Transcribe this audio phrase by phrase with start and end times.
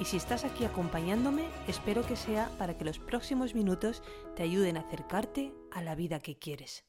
[0.00, 4.02] y si estás aquí acompañándome, espero que sea para que los próximos minutos
[4.36, 6.84] te ayuden a acercarte a la vida que quieres.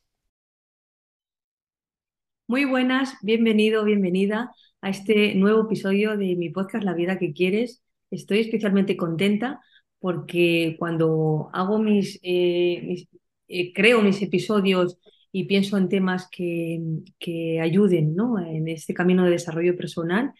[2.47, 7.83] Muy buenas, bienvenido, bienvenida a este nuevo episodio de mi podcast La vida que quieres.
[8.11, 9.59] Estoy especialmente contenta
[9.99, 13.07] porque cuando hago mis, eh,
[13.47, 14.97] eh, creo mis episodios
[15.31, 16.79] y pienso en temas que,
[17.19, 18.39] que ayuden ¿no?
[18.39, 20.33] en este camino de desarrollo personal,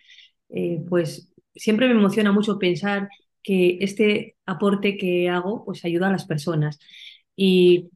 [0.50, 1.29] eh, pues
[1.60, 3.10] siempre me emociona mucho pensar
[3.44, 6.80] que este aporte que hago pues ayuda a las personas.
[7.36, 7.90] Y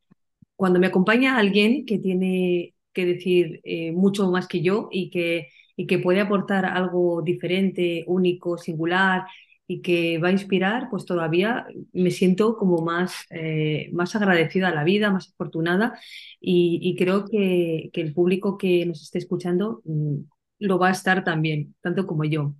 [0.56, 5.50] cuando me acompaña alguien que tiene que decir eh, mucho más que yo y que,
[5.76, 9.26] y que puede aportar algo diferente, único, singular
[9.68, 14.76] y que va a inspirar, pues todavía me siento como más, eh, más agradecida a
[14.76, 16.00] la vida, más afortunada
[16.40, 20.18] y, creo que, que, el público que nos esté escuchando mm,
[20.64, 22.56] lo va a estar también, tanto como yo.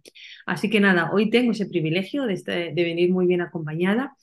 [0.46, 4.16] Así que nada, hoy tengo ese privilegio de, de venir muy bien acompañada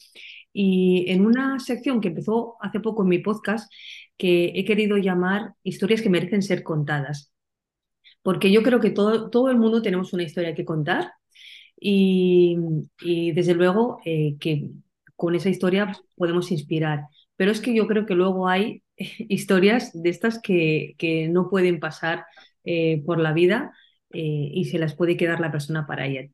[0.52, 3.72] y en una sección que empezó hace poco en mi podcast
[4.16, 7.32] que he querido llamar historias que merecen ser contadas.
[8.22, 11.12] Porque yo creo que todo, todo el mundo tenemos una historia que contar
[11.80, 12.56] y,
[13.34, 14.68] desde luego eh, que
[15.16, 17.04] con esa historia podemos inspirar.
[17.36, 21.80] Pero es que yo creo que luego hay historias de estas que, que no pueden
[21.80, 22.24] pasar
[22.64, 23.72] eh, por la vida
[24.12, 26.28] eh, y se las puede quedar la persona para ella.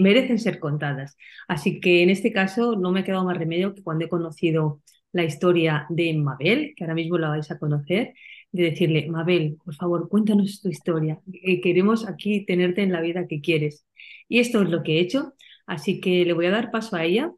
[0.00, 1.16] merecen ser contadas.
[1.48, 4.82] Así que en este caso no me ha quedado más remedio que cuando he conocido
[5.12, 8.14] la historia de Mabel, que ahora mismo la vais a conocer,
[8.52, 11.20] de decirle, Mabel, por favor, cuéntanos tu historia.
[11.62, 13.86] Queremos aquí tenerte en la vida que quieres.
[14.28, 15.34] Y esto es lo que he hecho.
[15.66, 17.32] Así que le voy a dar paso a ella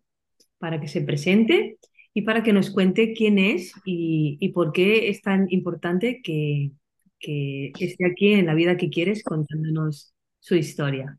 [0.59, 1.79] para que se presente
[2.15, 6.73] y para que nos cuente quién es y por qué es tan importante que,
[7.23, 11.19] que esté aquí en la vida que quieres contándonos su historia.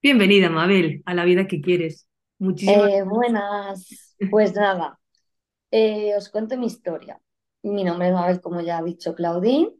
[0.00, 2.08] Bienvenida, Mabel, a la vida que quieres.
[2.38, 5.00] Muchísimas eh, Buenas, pues nada,
[5.72, 7.20] eh, os cuento mi historia.
[7.62, 9.72] Mi nombre es Mabel, como ya ha dicho Claudine,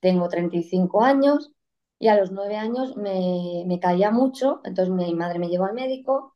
[0.00, 1.52] tengo 35 años
[2.00, 5.74] y a los 9 años me, me caía mucho, entonces mi madre me llevó al
[5.74, 6.34] médico,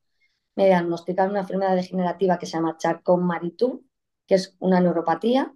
[0.54, 3.82] me diagnosticaron una enfermedad degenerativa que se llama Charcot-Marie-Tooth,
[4.28, 5.52] que es una neuropatía,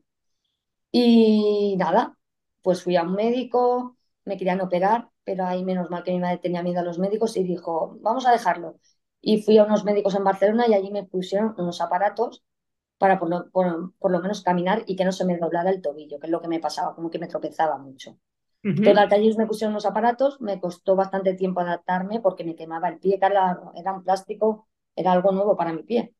[0.90, 2.16] y nada,
[2.62, 6.38] pues fui a un médico, me querían operar, pero ahí menos mal que mi madre
[6.38, 8.78] tenía miedo a los médicos y dijo, vamos a dejarlo.
[9.20, 12.44] Y fui a unos médicos en Barcelona y allí me pusieron unos aparatos
[12.98, 16.18] para por lo, por, lo menos caminar y que no se me doblara el tobillo,
[16.18, 18.18] que es lo que me pasaba, como que me tropezaba mucho.
[18.62, 22.88] Total, que allí me pusieron unos aparatos, me costó bastante tiempo adaptarme porque me quemaba
[22.88, 26.14] el pie, que era, era un plástico, era algo nuevo para mi pie.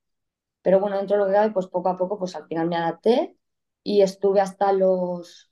[0.63, 2.77] Pero bueno, dentro de lo que cabe, pues poco a poco, pues al final me
[2.77, 3.38] adapté
[3.89, 5.51] y estuve hasta los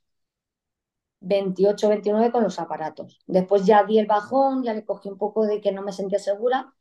[1.21, 3.19] 28, 29 con los aparatos.
[3.25, 6.19] Después ya di el bajón, ya le cogí un poco de que no me sentía
[6.19, 6.71] segura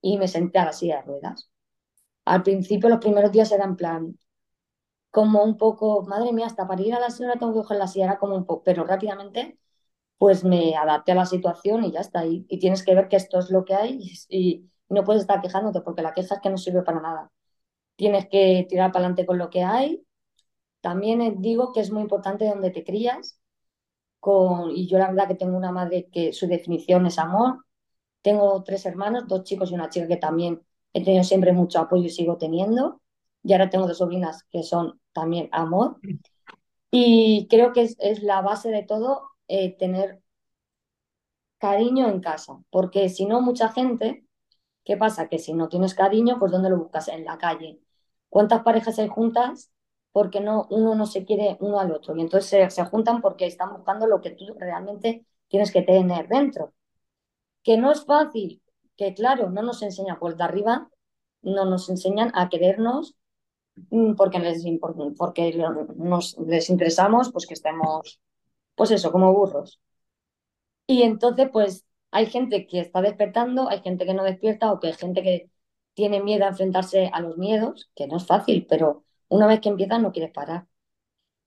[0.00, 1.50] y me senté a la silla de ruedas.
[2.24, 4.18] Al principio, los primeros días eran plan,
[5.10, 7.88] como un poco, madre mía, hasta para ir a la silla tengo que coger la
[7.88, 9.58] silla, era como un poco, pero rápidamente
[10.18, 12.26] pues me adapté a la situación y ya está.
[12.26, 13.98] Y, y tienes que ver que esto es lo que hay
[14.28, 17.32] y, y, no puedes estar quejándote porque la queja es que no sirve para nada.
[17.96, 20.04] Tienes que tirar para adelante con lo que hay
[20.80, 23.38] también digo que es muy importante donde te crías.
[24.20, 27.64] Con, y yo la verdad que tengo una madre que su definición es amor.
[28.22, 32.04] Tengo tres hermanos, dos chicos y una chica que también he tenido siempre mucho apoyo
[32.04, 33.00] y sigo teniendo.
[33.42, 35.98] Y ahora tengo dos sobrinas que son también amor.
[36.90, 40.22] Y creo que es, la base de todo eh, tener
[41.58, 44.24] cariño en casa, porque si no, mucha gente,
[44.84, 45.28] ¿qué pasa?
[45.28, 47.08] Que si no tienes cariño, pues ¿dónde lo buscas?
[47.08, 47.80] En la calle.
[48.28, 49.70] ¿Cuántas parejas hay juntas
[50.12, 52.16] porque no, uno no se quiere uno al otro.
[52.16, 56.74] Y entonces se, juntan porque están buscando lo que tú realmente tienes que tener dentro.
[57.62, 58.62] Que no es fácil,
[58.96, 60.90] que claro, no nos enseñan por de arriba,
[61.42, 63.16] no nos enseñan a querernos
[63.90, 64.64] mm, porque les,
[65.16, 65.54] porque
[65.96, 68.20] nos les interesamos, pues que estemos,
[68.74, 69.80] pues eso, como burros.
[70.86, 74.88] Y entonces, pues hay gente que está despertando, hay gente que no despierta o que
[74.88, 75.50] hay gente que
[75.94, 79.70] tiene miedo a enfrentarse a los miedos, que no es fácil, pero una vez que
[79.70, 80.68] empiezas no quieres parar.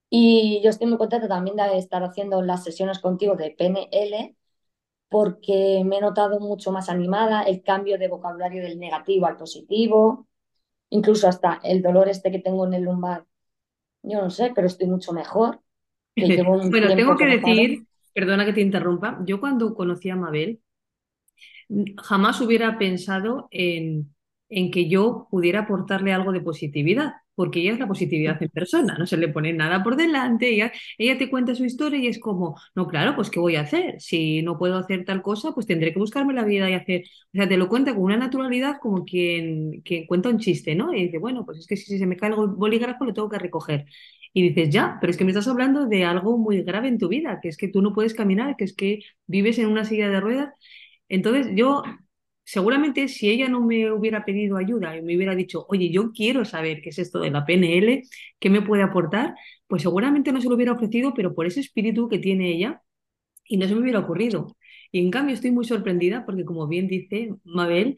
[0.09, 4.35] Y yo estoy muy contenta también de estar haciendo las sesiones contigo de PNL
[5.09, 10.27] porque me he notado mucho más animada, el cambio de vocabulario del negativo al positivo
[10.91, 13.25] incluso hasta el dolor este que tengo en el lumbar,
[14.03, 15.62] yo no sé, pero estoy mucho mejor,
[16.18, 16.30] que
[16.71, 17.63] Bueno, tengo que paro.
[17.65, 20.62] decir, perdona que te interrumpa, yo cuando conocí a Mabel,
[22.01, 24.13] jamás hubiera pensado en,
[24.50, 28.95] en que yo pudiera aportarle algo de positividad, porque ella es la positividad en persona,
[28.97, 32.19] no se le pone nada por delante, ella, ella te cuenta su historia y es
[32.19, 34.00] como, no, claro, pues ¿qué voy a hacer?
[34.00, 37.03] Si no puedo hacer tal cosa, pues tendré que buscarme la vida y hacer,
[37.33, 40.94] o sea, te lo cuenta con una naturalidad como quien, quien cuenta un chiste, ¿no?
[40.94, 43.39] Y dice, bueno, pues es que si se me cae el bolígrafo lo tengo que
[43.39, 43.85] recoger.
[44.35, 47.07] Y dices, ya, pero es que me estás hablando de algo muy grave en tu
[47.07, 50.09] vida, que es que tú no puedes caminar, que es que vives en una silla
[50.09, 50.53] de ruedas
[51.09, 51.83] entonces yo,
[52.44, 56.45] seguramente si ella no me hubiera pedido ayuda y me hubiera dicho, oye, yo quiero
[56.45, 58.04] saber qué es esto de la PNL,
[58.40, 59.36] qué me puede aportar,
[59.68, 62.81] pues seguramente no se lo hubiera ofrecido, pero por ese espíritu que tiene ella
[63.45, 64.56] y no se me hubiera ocurrido.
[64.92, 67.95] Y en cambio estoy muy sorprendida porque, como bien dice Mabel,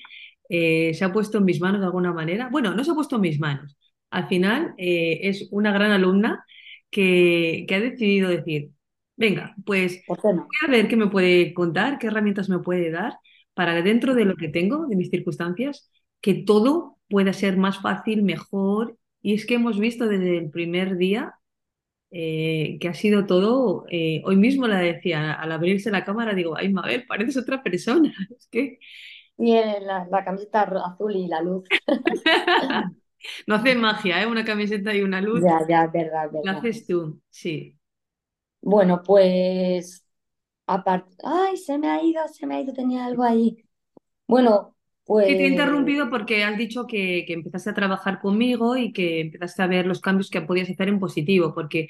[0.50, 2.50] eh, se ha puesto en mis manos de alguna manera.
[2.52, 3.78] Bueno, no se ha puesto en mis manos.
[4.10, 6.46] Al final eh, es una gran alumna
[6.90, 8.72] que, que ha decidido decir,
[9.16, 10.48] venga, pues ¿Por qué no?
[10.66, 13.14] a ver qué me puede contar, qué herramientas me puede dar
[13.56, 15.92] para dentro de lo que tengo, de mis circunstancias,
[16.22, 18.98] que todo pueda ser más fácil, mejor.
[19.24, 21.36] Y es que hemos visto desde el primer día
[22.12, 26.56] eh, que ha sido todo, eh, hoy mismo la decía, al abrirse la cámara, digo,
[26.58, 28.14] ay, Mabel, pareces otra persona.
[28.38, 28.80] Es que
[29.38, 31.66] Y la, la camiseta azul y la luz.
[33.48, 34.28] no hace magia, ¿eh?
[34.28, 36.58] Una camiseta y una luz, Ya, ya, verdad, es la verdad.
[36.58, 37.78] haces tú, sí.
[38.62, 40.05] Bueno, pues
[40.68, 43.58] aparte, ay, se me ha ido, se me ha ido, tenía algo ahí.
[44.28, 44.76] Bueno,
[45.22, 48.94] Sí, te he pues interrumpido porque has dicho que, que empezaste a trabajar conmigo y
[48.94, 51.88] que empezaste a ver los cambios que podías hacer en positivo, porque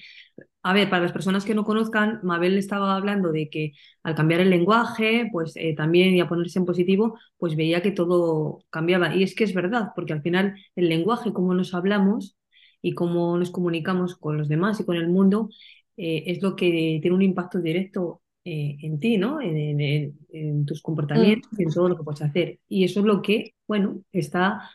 [0.64, 3.74] A ver, para las personas que no conozcan, Mabel estaba hablando de que
[4.04, 7.92] al cambiar el lenguaje, pues eh, también y a ponerse en positivo, pues veía que
[7.92, 9.16] todo cambiaba.
[9.16, 12.38] Y es que es verdad, porque al final el lenguaje, cómo nos hablamos
[12.82, 15.50] y cómo nos comunicamos con los demás y con el mundo,
[15.98, 19.42] eh, es lo que tiene un impacto directo eh, en ti, ¿no?
[19.42, 20.82] En, en- en- en tus
[21.14, 22.60] mm, comportamientos y en todo lo que puedes hacer.
[22.70, 24.70] Y eso es lo que, bueno, está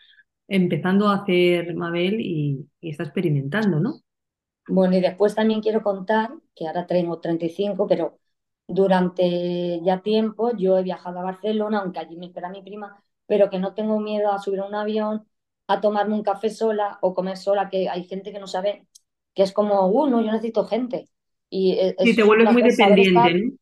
[0.48, 4.00] empezando a hacer Mabel y, y está experimentando, ¿no?
[4.68, 8.18] bueno, y después también quiero contar que ahora tengo 35, pero
[8.66, 13.50] durante ya tiempo yo he viajado a Barcelona, aunque allí me espera mi prima, pero
[13.50, 15.26] que no tengo miedo a subir a un avión,
[15.66, 18.86] a tomarme un café sola o comer sola, que hay gente que no sabe,
[19.34, 21.08] que es como, uh, no, yo necesito gente.
[21.48, 23.52] Y e- Sí, te vuelves muy dependiente, ¿no?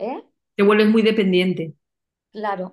[0.00, 0.24] ¿Eh?
[0.54, 1.74] Te vuelves muy dependiente.
[2.36, 2.66] Claro,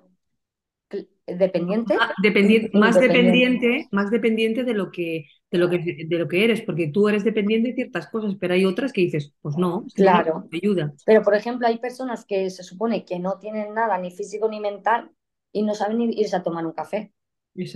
[0.90, 1.08] cl-
[1.42, 6.18] dependiente Ah, e dependi- más dependiente, más dependiente de lo que, de lo que, de
[6.18, 9.34] lo que eres, porque tú eres dependiente de ciertas cosas, pero hay otras que dices,
[9.42, 10.44] pues no, yo no Claro.
[10.44, 10.94] necesito ayuda.
[11.04, 14.60] Pero, por ejemplo, hay personas que se supone que no tienen nada, ni físico ni
[14.60, 15.10] mental,
[15.52, 17.12] y no saben ni irse a tomar un café.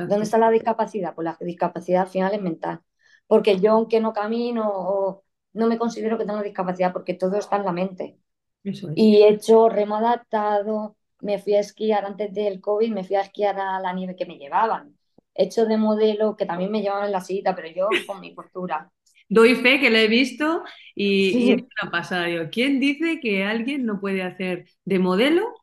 [0.07, 1.15] ¿Dónde está la discapacidad?
[1.15, 2.83] Pues la discapacidad al final es mental.
[3.27, 7.57] Porque yo, aunque no camino o no me considero que tengo discapacidad, porque todo está
[7.57, 8.19] en la mente.
[8.65, 8.99] Eso es.
[8.99, 13.23] Y he hecho remo adaptado, me fui a esquiar antes del COVID, me fui a
[13.23, 14.99] esquiar a la nieve que me llevaban.
[15.35, 18.33] He hecho de modelo, que también me llevaban en la silla, pero yo con mi
[18.35, 18.91] postura.
[19.29, 20.63] Doy fe que la he visto
[20.95, 22.27] y, y es Sí, una pasada.
[22.27, 25.55] Digo, ¿quién dice que alguien no puede hacer de modelo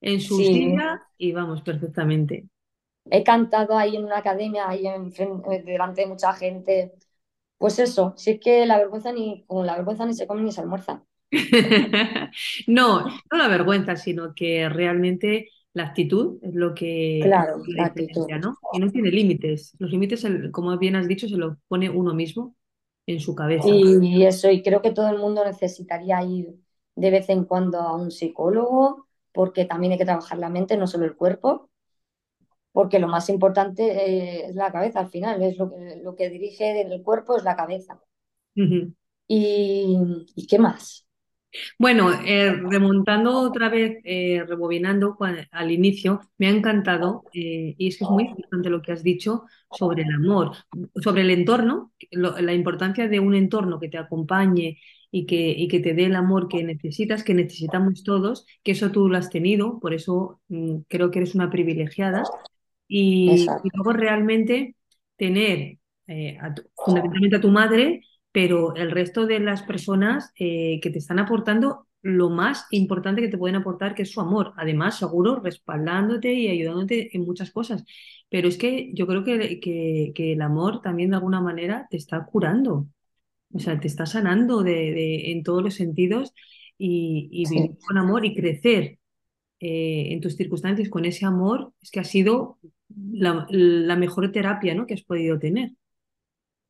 [0.00, 0.44] en su sí.
[0.44, 1.02] silla?
[1.18, 2.48] Y vamos, perfectamente.
[3.10, 5.10] He cantado ahí en una academia, ahí en,
[5.64, 6.94] delante de mucha gente.
[7.58, 10.52] Pues eso, si es que la vergüenza ni, con la vergüenza ni se come ni
[10.52, 11.04] se almuerza.
[12.66, 18.26] No, no la vergüenza, sino que realmente la actitud es lo que Claro, la actitud.
[18.30, 18.58] ¿no?
[18.72, 19.74] Y no tiene límites.
[19.78, 22.56] Los límites, como bien has dicho, se los pone uno mismo
[23.06, 23.68] en su cabeza.
[23.70, 26.54] Y eso, y creo que todo el mundo necesitaría ir
[26.94, 30.86] de vez en cuando a un psicólogo, porque también hay que trabajar la mente, no
[30.86, 31.70] solo el cuerpo,
[32.72, 36.30] porque lo más importante eh, es la cabeza al final, es lo que, lo que
[36.30, 38.00] dirige el cuerpo es la cabeza.
[39.26, 39.96] ¿Y,
[40.36, 41.07] ¿y qué más?
[41.78, 45.16] Bueno, eh, remontando otra vez, eh, rebobinando
[45.50, 49.02] al inicio, me ha encantado, eh, y es que es muy importante lo que has
[49.02, 50.52] dicho sobre el amor,
[51.02, 54.78] sobre el entorno, lo- la importancia de un entorno que te acompañe
[55.10, 58.90] y que, y que te dé el amor que necesitas, que necesitamos todos, que eso
[58.92, 62.34] tú lo has tenido, por eso mm, creo que eres una privilegiada,
[62.86, 63.74] y, y Exacto.
[63.74, 64.76] luego realmente
[65.16, 70.80] tener eh, a tu- fundamentalmente a tu madre pero el resto de las personas eh,
[70.82, 74.52] que te están aportando lo más importante que te pueden aportar, que es su amor.
[74.56, 77.84] Además, seguro, respaldándote y ayudándote en muchas cosas.
[78.30, 81.96] Pero es que yo creo que, que- que el amor también de alguna manera te
[81.96, 82.86] está curando,
[83.52, 86.32] o sea, te está sanando de, de- en todos los sentidos
[86.78, 87.78] y, y vivir Sí.
[87.86, 88.98] con amor y crecer
[89.60, 92.58] eh, en tus circunstancias con ese amor, es que ha sido
[93.12, 94.86] la, la mejor terapia, ¿no?
[94.86, 95.72] que has podido tener.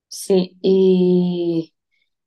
[0.09, 1.75] Sí, y,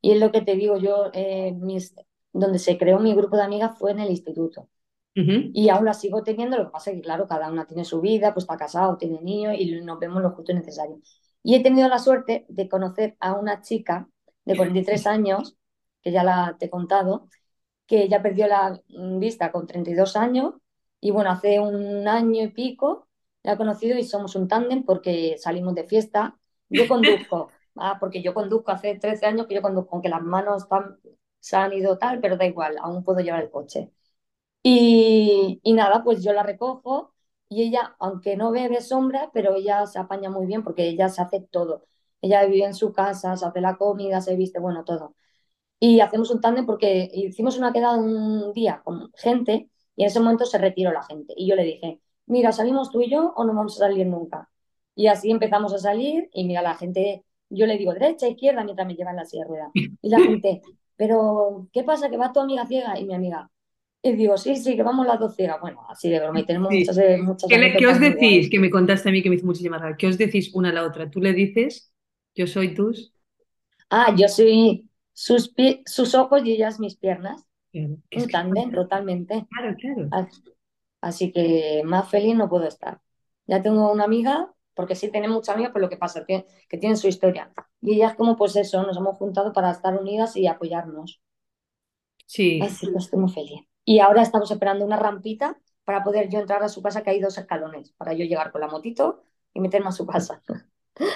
[0.01, 1.95] y es lo que te digo, yo, eh, mis,
[2.33, 4.69] donde se creó mi grupo de amigas fue en el instituto.
[5.15, 5.53] Ujú.
[5.53, 8.01] Y aún la sigo teniendo, lo que pasa es que, claro, cada una tiene su
[8.01, 10.99] vida, pues está casado, tiene niños y nos vemos lo justo y necesario.
[11.43, 14.09] Y he tenido la suerte de conocer a una chica
[14.45, 15.57] de 43 años,
[16.01, 17.29] que ya la te he contado,
[17.87, 18.81] que ya perdió la
[19.19, 20.55] vista con 32 años
[20.99, 23.07] y bueno, hace un año y pico
[23.43, 26.37] la he conocido y somos un tándem porque salimos de fiesta.
[26.69, 30.63] Yo conduzco, ah, porque yo conduzco hace 13 años que yo conduzco, aunque las manos
[30.63, 30.99] están,
[31.39, 33.91] se han ido tal, pero da igual, aún puedo llevar el coche.
[34.63, 37.13] Y, y nada, pues yo la recojo
[37.49, 41.21] y ella, aunque no bebe sombra, pero ella se apaña muy bien porque ella se
[41.21, 41.85] hace todo.
[42.21, 45.15] Ella vive en su casa, se hace la comida, se viste, bueno, todo.
[45.79, 50.19] Y hacemos un tándem porque hicimos una quedada un día con gente y en ese
[50.19, 51.33] momento se retiró la gente.
[51.35, 54.49] Y yo le dije, mira, ¿salimos tú y yo o no vamos a salir nunca?
[54.95, 58.87] Y así empezamos a salir y mira, la gente, yo le digo derecha, izquierda, mientras
[58.87, 59.71] me llevan la silla de ruedas.
[60.01, 60.61] Y la gente,
[60.95, 62.09] pero ¿qué pasa?
[62.09, 62.99] ¿Que va tu amiga ciega?
[62.99, 63.49] Y mi amiga,
[64.03, 65.61] y digo, sí, sí, que vamos las dos ciegas.
[65.61, 66.39] Bueno, así de broma.
[66.39, 66.79] Y tenemos Sí.
[66.79, 68.49] muchas, eh, muchas ¿Qué, le- qué os decís?
[68.49, 69.97] Que me contaste a mí que me hizo muchísima gracia.
[69.97, 71.09] ¿Qué os decís una a la otra?
[71.09, 71.93] Tú le dices,
[72.35, 73.13] yo soy tus.
[73.89, 75.53] Ah, yo soy sus,
[75.85, 77.45] sus ojos y ellas mis piernas.
[77.71, 79.47] Claro, Un tándem, totalmente.
[79.49, 80.09] claro, claro.
[80.11, 80.41] As-
[81.01, 83.01] Así que más feliz no puedo estar.
[83.47, 86.45] Ya tengo una amiga, porque sí tenemos muchas amigas, pero lo que pasa es que,
[86.69, 87.51] que tienen su historia.
[87.81, 91.21] Y ellas como pues eso, nos hemos juntado para estar unidas y apoyarnos.
[92.25, 93.61] Sí, Así que estoy muy feliz.
[93.85, 97.19] Y ahora estamos esperando una rampita para poder yo entrar a su casa, que hay
[97.19, 99.23] dos escalones, para yo llegar con la motito
[99.53, 100.41] y meterme a su casa.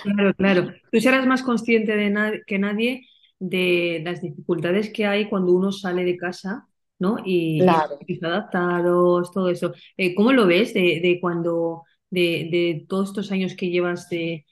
[0.02, 0.74] claro, claro.
[0.92, 3.08] Tú serás más consciente de na- que nadie
[3.40, 6.68] de las dificultades que hay cuando uno sale de casa,
[7.00, 7.18] ¿no?
[7.26, 8.00] Y, Claro.
[8.08, 9.74] y adaptados, todo eso.
[9.98, 14.46] Eh, ¿cómo lo ves de, de cuando, de, de todos estos años que llevas de,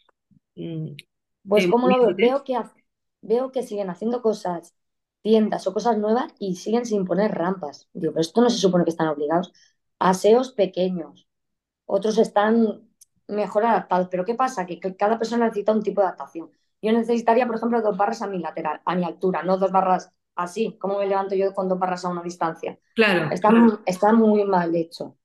[0.55, 0.95] mm,
[1.47, 2.57] Pues como lo veo, veo que,
[3.21, 4.75] veo que siguen haciendo cosas,
[5.21, 7.89] tiendas o cosas nuevas y siguen sin poner rampas.
[7.93, 9.53] Digo, pero esto no se supone que están obligados.
[9.99, 11.27] Aseos pequeños,
[11.85, 12.89] otros están
[13.27, 14.07] mejor adaptados.
[14.09, 14.65] Pero ¿qué pasa?
[14.65, 16.51] Que, cada persona necesita un tipo de adaptación.
[16.81, 20.11] Yo necesitaría, por ejemplo, dos barras a mi lateral, a mi altura, no dos barras
[20.35, 22.79] así, como me levanto yo con dos barras a una distancia.
[22.95, 23.49] Claro, Está,
[23.85, 25.17] está muy mal hecho.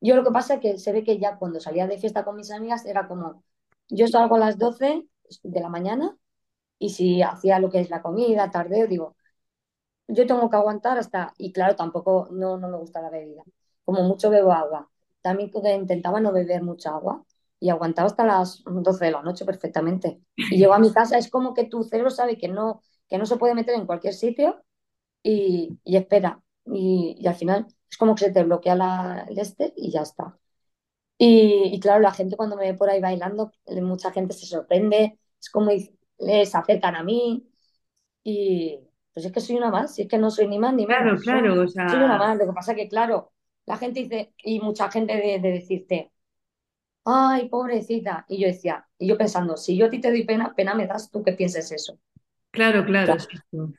[0.00, 2.36] Yo lo que pasa es que se ve que ya cuando salía de fiesta con
[2.36, 3.42] mis amigas era como,
[3.88, 5.06] yo salgo a las 12
[5.42, 6.16] de la mañana
[6.78, 9.16] y si hacía lo que es la comida, tardeo, digo,
[10.08, 13.42] yo tengo que aguantar hasta, y claro, tampoco no, no me gusta la bebida.
[13.84, 14.90] Como mucho bebo agua.
[15.22, 15.50] También
[15.80, 17.24] intentaba no beber mucha agua
[17.60, 20.20] y aguantaba hasta las 12 de la noche perfectamente.
[20.36, 23.26] Y llego a mi casa, es como que tu cerebro sabe que no, que no
[23.26, 24.62] se puede meter en cualquier sitio
[25.22, 26.42] y, y espera.
[26.66, 30.02] Y, y al final es como que se te bloquea la, el este y ya
[30.02, 30.38] está.
[31.18, 33.52] Y, y claro, la gente cuando me ve por ahí bailando,
[33.82, 35.70] mucha gente se sorprende, es como
[36.18, 37.48] les acercan a mí
[38.24, 38.80] y
[39.14, 41.16] pues es que soy una más, si es que no soy ni más ni claro,
[41.16, 41.62] menos, soy, claro.
[41.62, 42.38] O soy una sea, más.
[42.38, 43.32] Lo que pasa que, claro,
[43.66, 46.12] la gente dice, y mucha gente de, de decirte,
[47.04, 48.24] ay, pobrecita.
[48.28, 50.86] Y yo decía, y yo pensando, si yo a ti te doy pena, pena me
[50.86, 51.98] das tú que pienses eso.
[52.50, 53.16] claro, claro,
[53.50, 53.74] Claro.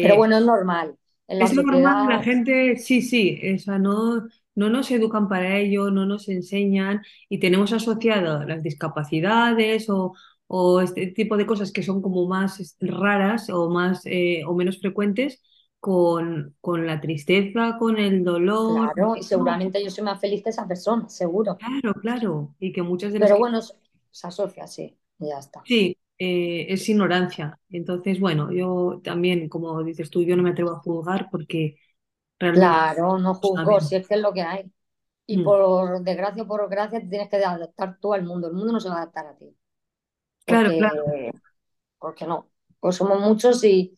[0.00, 0.98] Pero Eh, bueno, es normal.
[1.28, 5.28] En la Es normal, la sociedad, gente, sí, sí, o sea, no, no nos educan
[5.28, 10.14] para ello, no nos enseñan y tenemos asociado las discapacidades o,
[10.48, 14.80] o este tipo de cosas que son como más raras o más eh, o menos
[14.80, 15.40] frecuentes
[15.78, 18.92] con, con la tristeza, con el dolor.
[18.94, 21.58] claro, y seguramente yo soy más feliz que esa persona, seguro.
[21.58, 23.60] claro, claro, y que muchas de las Pero que bueno,
[24.10, 25.64] se asocia, sí, ya está.
[25.64, 27.58] sí, eh, es ignorancia.
[27.70, 31.76] Entonces, bueno, yo también, como dices tú, yo no me atrevo a juzgar porque
[32.38, 34.70] realmente Claro, no juzgo, si es que es lo que hay.
[35.26, 35.42] Y Mm.
[35.42, 38.48] por desgracia o por gracia te tienes que adaptar tú al mundo.
[38.48, 39.56] El mundo no se va a adaptar a ti.
[40.46, 41.04] Claro, Porque, claro.
[41.98, 42.50] porque no.
[42.80, 43.96] Pues somos muchos y,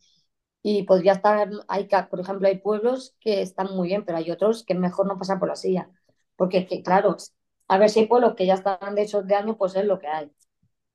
[0.62, 4.64] y podría estar, hay, por ejemplo, hay pueblos que están muy bien, pero hay otros
[4.64, 5.90] que es mejor no pasar por la silla.
[6.36, 7.16] Porque es que, claro,
[7.68, 9.98] a ver si hay pueblos que ya están de esos de años, pues es lo
[9.98, 10.32] que hay.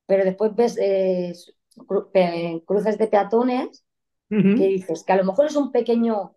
[0.07, 1.33] Pero después ves eh,
[1.77, 3.85] cru- pe- cruces de peatones
[4.53, 4.69] que Ujú.
[4.69, 6.35] dices que a lo mejor es un pequeño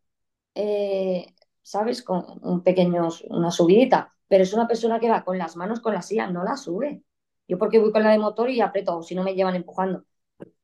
[0.55, 1.27] eh,
[1.63, 2.03] ¿sabes?
[2.03, 5.95] Con un pequeño, una subidita, pero es una persona que va con las manos con
[5.95, 7.03] la silla, no la sube.
[7.49, 10.05] Yo porque voy con la de motor y aprieto, o si no me llevan empujando.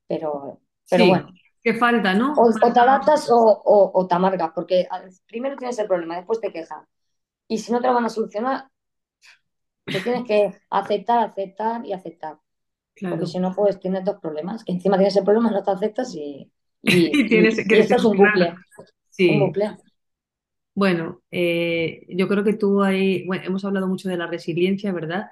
[0.08, 2.44] Pero, pero Sí, bueno, que falta, o, ¿no?
[2.66, 3.38] o te Falta, adaptas o,
[3.75, 4.76] o- o te amargas, porque
[5.30, 6.84] primero tienes el problema, después te quejas.
[7.49, 8.70] Y si no te lo van a solucionar,
[9.90, 12.38] te tienes que aceptar, aceptar y aceptar.
[13.09, 16.15] Porque si no, pues tienes dos problemas, que encima tienes el problema, no te aceptas
[16.15, 16.51] y,
[16.83, 18.17] y, Y y, tienes, y quieres esto es un solucionarlo.
[18.17, 18.63] bucle,
[19.27, 19.39] un Sí.
[19.41, 19.77] bucle.
[20.75, 25.27] Bueno, eh, yo creo que tú ahí, bueno, hemos hablado mucho de la resiliencia, ¿verdad?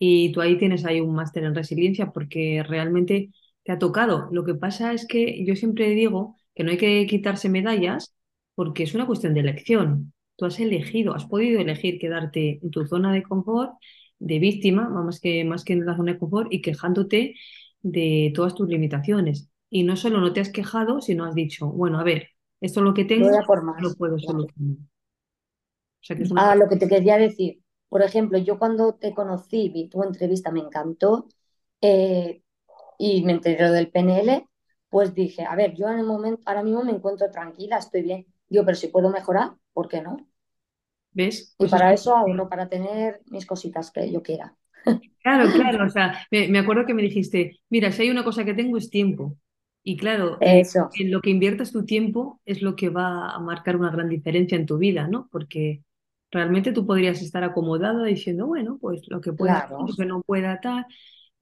[0.00, 3.30] y tú ahí tienes ahí un máster en resiliencia porque realmente
[3.64, 4.28] te ha tocado.
[4.32, 8.14] Lo que pasa es que yo siempre digo que no hay que quitarse medallas
[8.56, 10.12] porque es una cuestión de elección.
[10.36, 13.72] Tú has elegido, has podido elegir quedarte en tu zona de confort,
[14.26, 17.34] de víctima, más que, más que en la zona de confort, y quejándote
[17.82, 19.50] de todas tus limitaciones.
[19.70, 22.28] Y no solo no te has quejado, sino has dicho, bueno, a ver,
[22.60, 23.96] esto es lo que tengo, Voy a por lo más.
[23.96, 24.38] puedo Claro.
[24.38, 24.76] solucionar.
[26.00, 26.44] O sea que es una...
[26.44, 27.62] Ah, lo que te quería decir.
[27.88, 31.28] Por ejemplo, yo cuando te conocí, vi tu entrevista, me encantó
[31.80, 32.42] eh,
[32.98, 34.48] y me enteré del PNL,
[34.90, 38.26] pues dije, a ver, yo en el momento, ahora mismo me encuentro tranquila, estoy bien.
[38.48, 40.18] Digo, pero si puedo mejorar, ¿por qué no?
[41.12, 41.56] ¿Ves?
[41.58, 44.56] Y Pues para eso no para tener mis cositas que yo quiera.
[45.22, 48.44] Claro, claro, o sea, me, me acuerdo que me dijiste, mira, si hay una cosa
[48.44, 49.36] que tengo es tiempo.
[49.84, 53.76] Y claro, Eso, en lo que inviertas tu tiempo es lo que va a marcar
[53.76, 55.28] una gran diferencia en tu vida, ¿no?
[55.30, 55.84] Porque
[56.30, 59.78] realmente tú podrías estar acomodada diciendo, bueno, pues lo que pueda, claro.
[59.78, 60.86] lo que no pueda tal,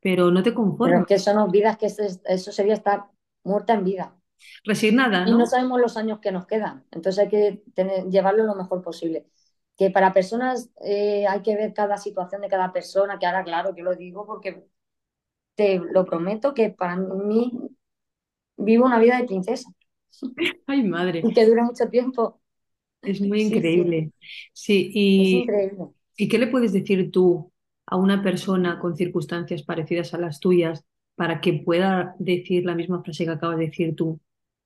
[0.00, 1.06] pero no te Pero es conformas.
[1.06, 3.06] que eso no olvidas que eso, es- eso sería estar
[3.44, 4.14] muerta en vida.
[4.64, 5.46] Resignada, Y no ¿no?
[5.46, 6.86] sabemos los años que nos quedan.
[6.90, 9.26] Entonces hay que tener, llevarlo lo mejor posible.
[9.80, 13.74] Que para personas eh, hay que ver cada situación de cada persona, que ahora, claro,
[13.76, 14.64] yo lo digo porque
[15.56, 17.52] te lo prometo que para mí
[18.56, 19.68] vivo una vida de princesa
[20.66, 22.40] Ay, madre, y que dura mucho tiempo.
[23.02, 24.12] es muy Sí, sí, increíble.
[24.52, 25.92] Sí, es y, increíble.
[26.16, 27.52] ¿y qué le puedes decir tú
[27.86, 30.84] a una persona con circunstancias parecidas a las tuyas
[31.16, 34.20] para que pueda decir la misma frase que acabas de decir tú?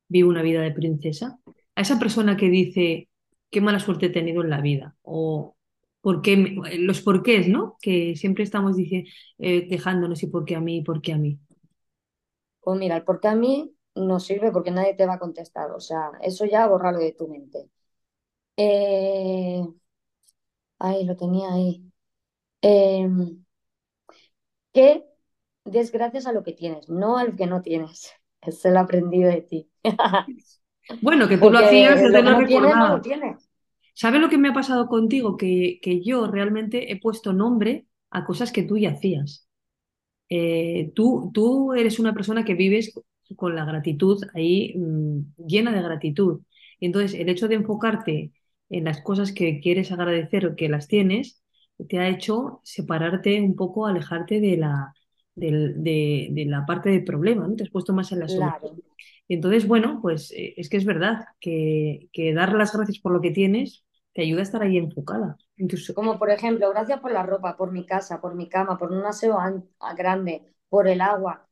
[0.08, 1.38] vivo una vida de princesa?
[1.76, 3.08] A esa persona que dice,
[3.50, 5.56] qué mala suerte he tenido en la vida, o
[6.00, 6.36] por qué,
[6.78, 7.76] los porqués, ¿no?
[7.80, 9.04] Que siempre estamos dice-
[9.38, 11.38] eh, quejándonos y por qué a mí, por qué a mí.
[12.60, 15.70] Pues mira, el porque a mí no sirve porque nadie te va a contestar.
[15.72, 17.70] O sea, eso ya bórralo de tu mente.
[18.56, 19.62] Eh,
[20.78, 21.84] ahí lo tenía ahí.
[22.62, 23.08] Eh,
[24.74, 25.04] que
[25.64, 28.12] des gracias a lo que tienes, no al que no tienes.
[28.42, 29.70] Eso lo he aprendido de ti.
[31.00, 33.33] Bueno, que tú lo hacías, lo que no tienes, no lo tienes.
[33.94, 35.36] ¿Sabes lo que me ha pasado contigo?
[35.36, 39.48] Que, que yo realmente he puesto nombre a cosas que tú ya hacías.
[40.28, 42.92] Eh, tú, tú eres una persona que vives
[43.36, 46.40] con la gratitud ahí mm, llena de gratitud.
[46.80, 48.32] Entonces el hecho de enfocarte
[48.70, 51.42] en las cosas que quieres agradecer o que las tienes,
[51.88, 54.94] te ha hecho separarte un poco, alejarte de la,
[55.34, 57.56] de, la parte del problema, ¿no?
[57.56, 58.82] Te has puesto más en la solución.
[59.28, 63.20] Entonces, bueno, pues eh, es que es verdad que, que dar las gracias por lo
[63.20, 65.36] que tienes te ayuda a estar ahí enfocada.
[65.56, 68.92] Entonces, Como por ejemplo, gracias por la ropa, por mi casa, por mi cama, por
[68.92, 71.48] un aseo an- grande, por el agua,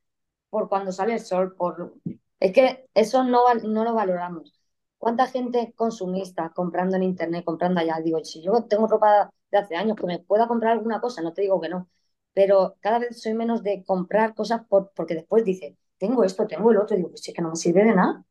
[0.51, 1.95] por cuando sale el sol, por...
[2.41, 4.55] Es que eso no, no lo valoramos.
[4.99, 8.01] ¿Cuánta gente consumista comprando en internet, comprando allá?
[8.05, 11.33] Digo, si yo tengo ropa de hace años, que me pueda comprar alguna cosa, no
[11.33, 11.89] te digo que no,
[12.35, 16.71] pero cada vez soy menos de comprar cosas por, porque después dice, tengo esto, tengo
[16.73, 18.25] el otro, digo, pues es que no me sirve de nada.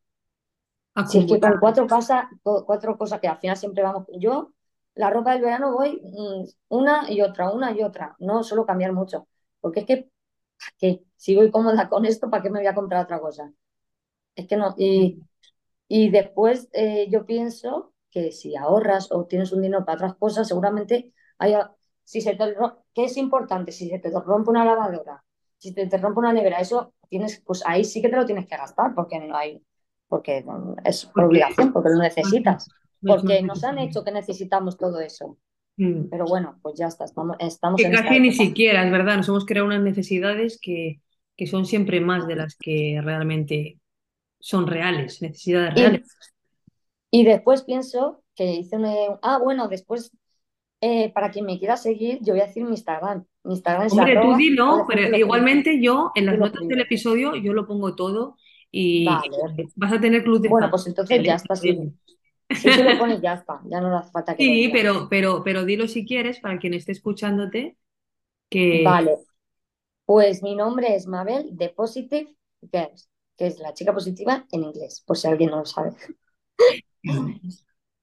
[1.02, 4.52] Si es que con cuatro cosas, co- cuatro cosas que al final siempre vamos, yo
[4.94, 8.92] la ropa del verano voy mm, una y otra, una y otra, no suelo cambiar
[8.92, 9.26] mucho,
[9.60, 9.96] porque es que,
[10.58, 11.04] ¿para qué?
[11.16, 13.52] Si voy cómoda con esto, ¿para qué me voy a comprar otra cosa?
[14.36, 15.20] Es que no, y,
[15.88, 20.48] y después eh, yo pienso que si ahorras o tienes un dinero para otras cosas,
[20.48, 21.72] seguramente haya,
[22.04, 22.56] si se te,
[22.94, 23.72] ¿qué es importante?
[23.72, 25.24] Si se te rompe una lavadora,
[25.62, 28.46] si te, te rompe una nevera, eso tienes, pues ahí sí que te lo tienes
[28.46, 29.62] que gastar, porque no hay,
[30.08, 30.44] porque
[30.84, 32.68] es por obligación, porque lo necesitas,
[33.04, 35.38] porque nos han hecho que necesitamos todo eso.
[35.76, 36.10] Mm.
[36.10, 38.32] Pero bueno, pues ya está, estamos, estamos Que en casi ni época.
[38.32, 41.00] siquiera, es verdad, nos hemos creado unas necesidades que,
[41.36, 43.80] que son siempre más de las que realmente
[44.40, 46.16] son reales, necesidades reales.
[47.10, 48.86] y después pienso que hice un,
[49.22, 50.10] ah, bueno, después
[50.82, 53.26] Eh, para quien me quiera seguir, yo voy a decir mi Instagram.
[53.44, 56.68] Mi Instagram es Hombre, tú arroba, o dilo, pero igualmente yo en Tú las notas
[56.68, 58.36] del episodio yo lo pongo todo
[58.70, 59.28] y, Vale.
[59.76, 60.70] vas a tener club de Bueno, fans.
[60.70, 61.56] pues entonces ya está.
[61.56, 61.92] Si,
[62.54, 63.60] si tú lo pones, ya está.
[63.66, 66.92] Ya no hace falta que Sí, pero, pero, pero dilo si quieres para quien esté
[66.92, 67.76] escuchándote
[68.48, 69.18] que Vale.
[70.04, 75.02] Pues mi nombre es Mabel de Positive Girls, que es la chica positiva en inglés,
[75.06, 75.92] por si alguien no lo sabe.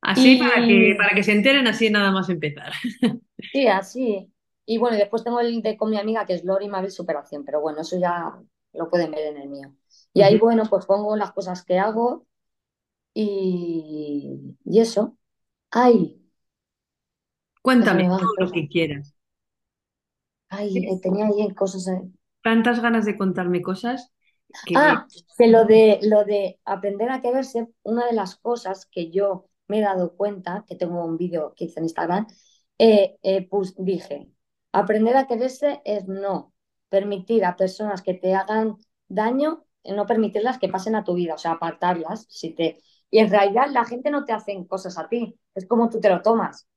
[0.01, 2.71] así para que, para que se enteren así nada más empezar.
[3.51, 4.31] sí, así.
[4.69, 7.45] Y bueno, y después tengo el de con mi amiga, que es Lori Mabel Superación,
[7.45, 8.39] pero bueno, eso ya
[8.73, 9.75] lo pueden ver en el mío.
[10.13, 12.27] Y ahí, bueno, pues pongo las cosas que hago
[13.13, 15.17] y, y eso.
[15.71, 16.21] Ay,
[17.61, 19.15] Cuéntame todo lo que quieras.
[20.49, 21.87] Ay, eh, tenía ahí cosas.
[21.87, 22.01] eh.
[22.43, 24.11] tantas ganas de contarme cosas
[24.65, 29.11] que Ah, que lo de, lo de aprender a quererse, una de las cosas que
[29.11, 32.27] yo me he dado cuenta, que tengo un vídeo que hice en Instagram,
[32.79, 34.29] eh, pues dije.
[34.71, 36.53] Aprender a quererse es no
[36.89, 38.77] permitir a personas que te hagan
[39.07, 42.25] daño, no permitirlas que pasen a tu vida, o sea, apartarlas.
[42.29, 42.79] Si te...
[43.11, 46.09] Y en realidad la gente no te hace cosas a ti, es como tú te
[46.09, 46.67] lo tomas.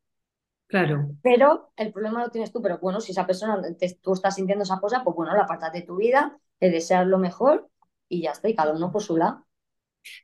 [0.66, 1.11] Claro.
[1.22, 4.62] Pero el problema lo tienes tú, pero bueno, si esa persona, te, tú estás sintiendo
[4.62, 7.68] esa cosa, pues bueno, la apartas de tu vida, te deseas lo mejor
[8.09, 9.46] y ya está, y cada uno por su lado.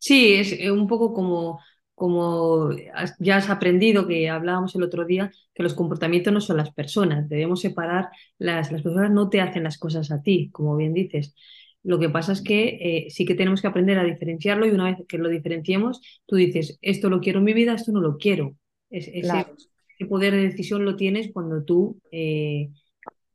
[0.01, 1.61] Sí, es eh, un poco como,
[1.99, 2.71] como
[3.21, 7.29] ya has aprendido que hablábamos el otro día, que los comportamientos no son las personas,
[7.29, 8.09] debemos separar,
[8.39, 11.35] las, las personas no te hacen las cosas a ti, como bien dices.
[11.83, 14.85] Lo que pasa es que eh, sí que tenemos que aprender a diferenciarlo y una
[14.85, 18.19] vez que lo diferenciemos, tú dices, esto lo quiero en mi vida, esto no lo
[18.19, 18.57] quiero.
[18.91, 19.57] Es- ese, Claro,
[19.99, 22.71] ese poder de decisión lo tienes cuando tú eh,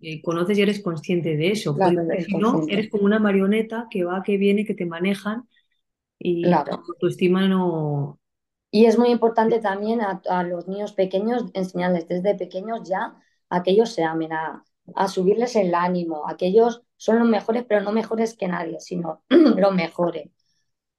[0.02, 2.70] eh, conoces y eres consciente de eso, claro, eres si no, consciente.
[2.70, 5.44] eres como una marioneta que va, que viene, que te manejan
[6.20, 8.20] y tu autoestima no...
[8.74, 13.16] Y es muy importante también a, a los niños pequeños enseñarles desde pequeños ya
[13.50, 17.30] a que ellos se amen, a, a subirles el ánimo, a que ellos son los
[17.30, 20.32] mejores, pero no mejores que nadie, sino los mejores.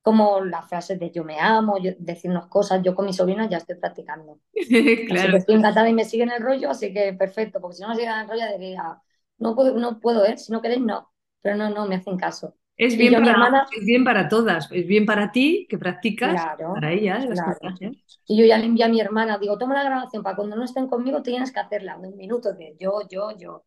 [0.02, 3.58] Como las frases de yo me amo, yo- decirnos cosas, yo con mi sobrina ya
[3.58, 4.40] estoy practicando.
[5.08, 7.82] Así que Claro, estoy encantada y me siguen el rollo, así que perfecto, porque si
[7.82, 9.02] no me siguen el rollo diría,
[9.38, 10.36] no puedo, no puedo, ¿eh?
[10.38, 11.12] Si no queréis, no.
[11.42, 12.56] Pero no, no, me hacen caso.
[12.76, 16.74] Es bien para, hermana, es bien para todas, es bien para ti que practicas, claro,
[16.74, 17.56] para ellas claro.
[17.58, 18.20] contagias.
[18.26, 20.64] Y yo ya le envié a mi hermana, digo, toma la grabación para cuando no
[20.64, 23.64] estén conmigo tienes que hacerla de un minuto de yo, yo, yo.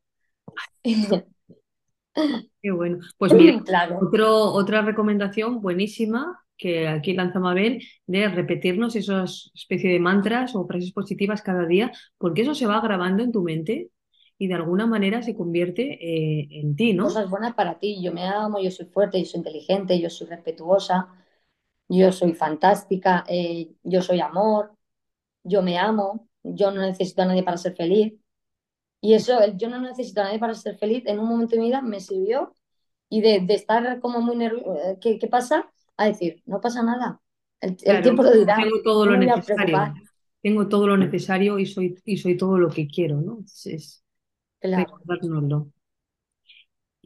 [2.61, 2.99] Qué bueno.
[3.17, 9.91] Pues mira, Claro, otro, otra recomendación buenísima que aquí lanza Mabel de repetirnos esas especie
[9.91, 13.91] de mantras o frases positivas cada día, porque eso se va grabando en tu mente
[14.37, 17.17] y de alguna manera se convierte eh, en ti, ¿no?
[17.17, 18.01] cosas buenas para ti.
[18.01, 21.07] Yo me amo, yo soy fuerte, yo soy inteligente, yo soy respetuosa,
[21.89, 24.73] yo soy fantástica, eh, yo soy amor,
[25.43, 28.15] yo me amo, yo no necesito a nadie para ser feliz.
[29.01, 31.61] Y eso, el yo no necesito a nadie para ser feliz, en un momento de
[31.61, 32.55] mi vida me sirvió
[33.09, 35.71] y de, de estar como muy nerviosa, ¿qué, qué pasa?
[35.97, 37.21] A decir, no pasa nada,
[37.61, 39.93] el, el Claro, tiempo lo dirá, tengo todo no lo necesario,
[40.41, 43.39] tengo todo lo necesario y soy, y soy todo lo que quiero, ¿no?
[43.45, 44.03] Es, es
[44.59, 45.01] claro.
[45.07, 45.59] recordárnoslo.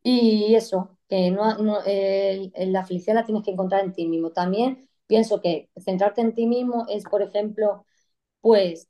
[0.04, 4.08] Y eso, que no, no, el- el- la felicidad la tienes que encontrar en ti
[4.08, 4.32] mismo.
[4.32, 7.86] También pienso que centrarte en ti mismo es, por ejemplo,
[8.42, 8.90] pues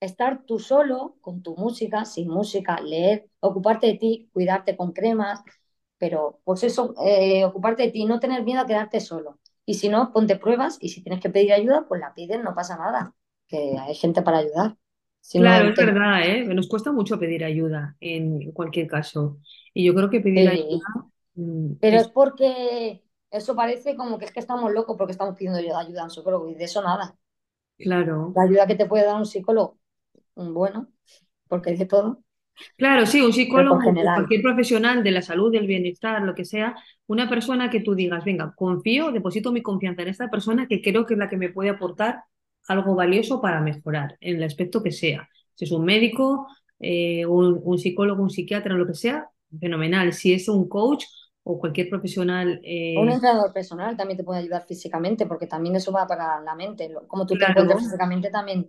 [0.00, 5.42] estar tú solo con tu música, sin música, leer, ocuparte de ti, cuidarte con cremas,
[5.98, 9.40] pero pues eso, eh, ocuparte de ti, no tener miedo a quedarte solo.
[9.66, 12.54] Y si no, ponte pruebas y si tienes que pedir ayuda, pues la pides, no
[12.54, 13.14] pasa nada,
[13.48, 14.76] que hay gente para ayudar.
[15.22, 15.84] Si Claro, no es te...
[15.84, 16.44] verdad, ¿eh?
[16.44, 19.38] Nos cuesta mucho pedir ayuda en cualquier caso.
[19.72, 20.84] Y yo creo que pedir Sí, ayuda
[21.34, 25.36] mm, pero es es porque eso parece como que es que estamos locos porque estamos
[25.36, 27.16] pidiendo ayuda a un psicólogo y de eso nada.
[27.78, 28.38] claro.
[28.38, 29.78] La ayuda que te puede dar un psicólogo,
[30.36, 30.88] mm, bueno,
[31.48, 32.22] porque hay de todo,
[32.76, 34.12] Claro, sí, un pero psicólogo o general.
[34.12, 36.74] cualquier profesional de la salud, del bienestar, lo que sea,
[37.06, 41.06] una persona que tú digas, venga, confío, deposito mi confianza en esta persona que creo
[41.06, 42.24] que es la que me puede aportar
[42.68, 45.28] algo valioso para mejorar, en el aspecto que sea.
[45.54, 46.46] Si es un médico,
[46.78, 49.28] eh, un, un psicólogo, un psiquiatra, lo que sea,
[49.60, 50.12] fenomenal.
[50.12, 51.04] Si es un coach
[51.44, 52.60] o cualquier profesional,
[52.96, 56.40] O un eh, entrenador personal también te puede ayudar físicamente, porque también eso va para
[56.40, 56.90] la mente.
[57.08, 58.68] Como tú te encuentres claro, físicamente también.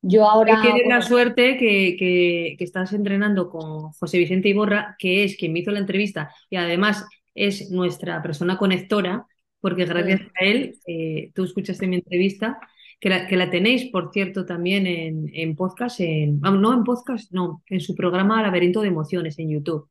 [0.00, 4.96] Yo ahora, tienes la bueno, suerte que, que, que estás entrenando con José Vicente Iborra,
[4.98, 9.26] que es quien me hizo la entrevista y además es nuestra persona conectora,
[9.60, 12.60] porque gracias mm, a él eh, tú escuchaste mi entrevista,
[13.00, 17.32] que la, que la tenéis, por cierto, también en, en podcast, en, no en podcast,
[17.32, 19.88] no, en su programa Laberinto de Emociones en YouTube.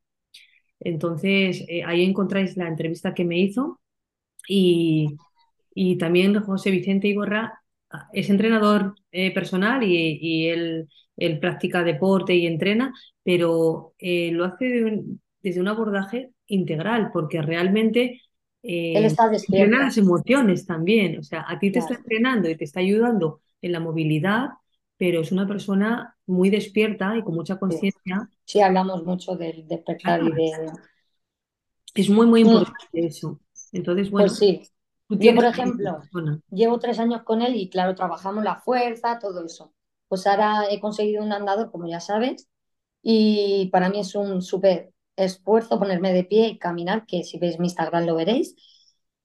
[0.80, 3.80] Entonces, eh, ahí encontráis la entrevista que me hizo
[4.48, 5.16] y,
[5.74, 11.82] y también José Vicente Iborra ah, es entrenador eh, personal y, y él, él practica
[11.82, 12.92] deporte y entrena,
[13.24, 15.02] pero eh, lo hace
[15.42, 18.20] desde un abordaje integral, porque realmente
[18.68, 21.18] eh, está entrena las emociones también.
[21.20, 21.96] O sea, a ti te está claro.
[21.96, 24.50] entrenando y te está ayudando en la movilidad,
[24.98, 28.30] pero es una persona muy despierta y con mucha Sí, conciencia.
[28.44, 30.72] Sí, hablamos mucho del despertar y de...
[31.94, 33.40] es muy, muy Mm, importante eso.
[33.72, 34.62] Entonces, Pues bueno, sí.
[35.08, 36.08] tú Yo, por ejemplo,
[36.50, 39.72] llevo tres años con él y claro, trabajamos la fuerza, todo eso.
[40.08, 42.48] Pues ahora he conseguido un andador, como ya sabes,
[43.02, 44.92] y para mí es un súper
[45.24, 48.54] esfuerzo ponerme de pie y caminar, que si veis mi Instagram lo veréis.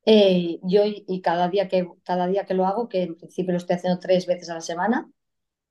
[0.06, 3.58] Eh, yo y cada día que, cada día que lo hago, que en principio lo
[3.58, 5.10] estoy haciendo tres veces a la semana,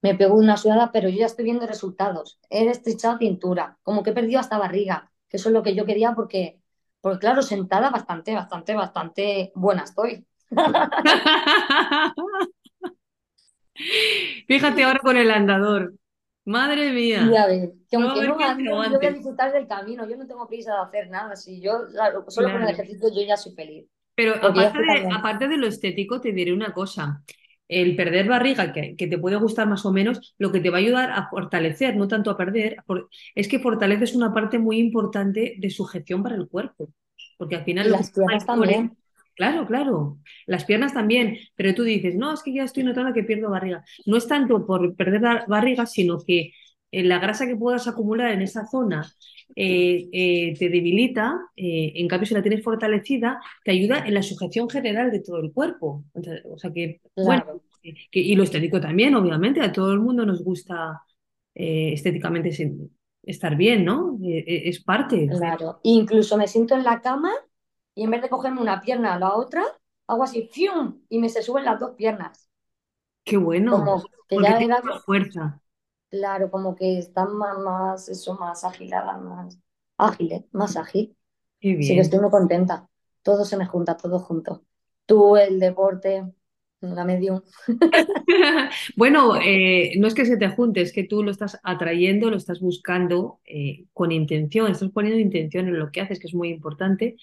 [0.03, 2.39] me pego una sudada, pero yo ya estoy viendo resultados.
[2.51, 5.87] He estrechado cintura, como que he perdido hasta barriga, que eso es lo que yo
[5.87, 6.61] quería porque,
[7.01, 10.27] porque claro, sentada bastante, bastante, bastante buena estoy.
[14.47, 15.95] Fíjate ahora con el andador.
[16.45, 17.37] Madre Y mía.
[17.37, 18.37] a ver, que No aunque no
[18.91, 21.87] yo voy a disfrutar del camino, yo no tengo prisa de hacer nada, si yo
[21.91, 25.67] claro, solo con el ejercicio yo ya soy feliz, Pero aparte de, aparte de lo
[25.67, 27.23] estético, te diré una cosa.
[27.69, 30.77] El perder barriga, que, que te puede gustar más o menos, lo que te va
[30.79, 32.77] a ayudar a fortalecer, no tanto a perder,
[33.35, 36.93] es que fortaleces una parte muy importante de sujeción para el cuerpo.
[37.39, 38.97] Porque al final Y lo las piernas también,
[39.35, 43.25] claro, claro, las piernas también, pero tú dices, no, es que ya estoy notando que
[43.25, 43.85] pierdo barriga.
[44.07, 46.53] No es tanto por perder la barriga, sino que
[46.90, 49.07] eh, la grasa que puedas acumular en esa zona
[49.57, 54.23] eh, eh, te debilita, eh, en cambio si la tienes fortalecida te ayuda en la
[54.23, 56.05] sujeción general de todo el cuerpo.
[56.14, 57.45] Entonces, o sea que, bueno,
[58.11, 61.03] que- y lo estético también, obviamente, a todo el mundo nos gusta
[61.55, 62.51] eh, estéticamente
[63.25, 64.18] estar bien, ¿no?
[64.23, 65.29] Es parte.
[65.29, 65.81] claro.
[65.83, 67.31] Incluso me siento en la cama
[67.95, 69.65] y en vez de cogerme una pierna a la otra,
[70.07, 71.03] hago así, ¡fium!
[71.09, 72.49] y me se suben las dos piernas,
[73.25, 75.61] Qué bueno, como que porque ya tiene era, más fuerza.
[76.11, 79.59] claro, como que están más, más, eso, más agiladas, más
[79.99, 81.17] ágiles, más ágil.
[81.61, 82.89] Qué Sí que estoy muy contenta.
[83.23, 84.65] Todo se me junta, todo junto.
[85.07, 86.33] Tú, el deporte,
[86.83, 87.40] la medium.
[88.97, 92.37] Bueno, eh, no es que se te junte, es que tú lo estás atrayendo, lo
[92.37, 96.49] estás buscando eh, con intención, estás poniendo intención en lo que haces, que es muy
[96.51, 97.16] importante.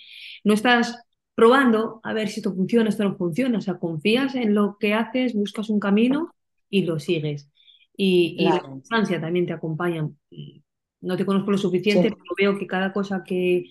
[0.43, 1.04] No estás
[1.36, 4.93] probando a ver si esto funciona, esto no funciona, o sea, confías en lo que
[4.93, 6.34] haces, buscas un camino
[6.69, 7.50] y lo sigues.
[7.95, 10.10] Y, y la constancia también te acompaña.
[10.30, 10.63] Y
[11.02, 12.00] No te conozco lo sí.
[12.04, 13.65] suficiente, pero veo que cada cosa que,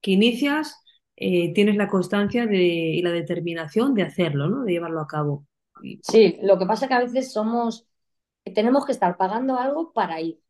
[0.00, 0.76] que inicias
[1.16, 4.64] eh, tienes la constancia de- y la determinación de hacerlo, ¿no?
[4.64, 5.46] De llevarlo a cabo.
[6.00, 7.86] Sí, lo que pasa es que a veces somos,
[8.54, 10.40] tenemos que estar pagando algo para ir,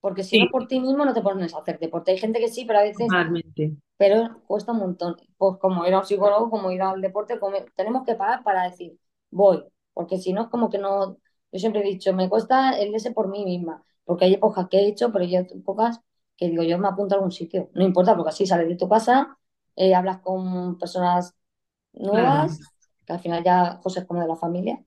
[0.00, 2.12] porque si Sí, no por ti mismo no te pones a hacer deporte.
[2.12, 3.76] Hay gente que sí, pero a veces, totalmente.
[3.98, 5.16] pero cuesta un montón.
[5.38, 8.64] Pues como ir a un psicólogo, como ir al deporte, como- tenemos que pagar para
[8.64, 8.98] decir,
[9.30, 9.64] voy,
[9.94, 11.18] porque si no es como que no,
[11.52, 14.78] yo siempre he dicho, me cuesta el ese por mí misma, porque hay épocas que
[14.80, 16.00] he hecho, pero hay épocas
[16.36, 18.88] que digo, yo me apunto a algún sitio, no importa, porque así sales de tu
[18.88, 19.38] casa,
[19.76, 21.34] eh, hablas con personas
[22.10, 22.40] Claro.
[22.40, 22.74] nuevas,
[23.06, 24.84] que al final ya José es como de la familia,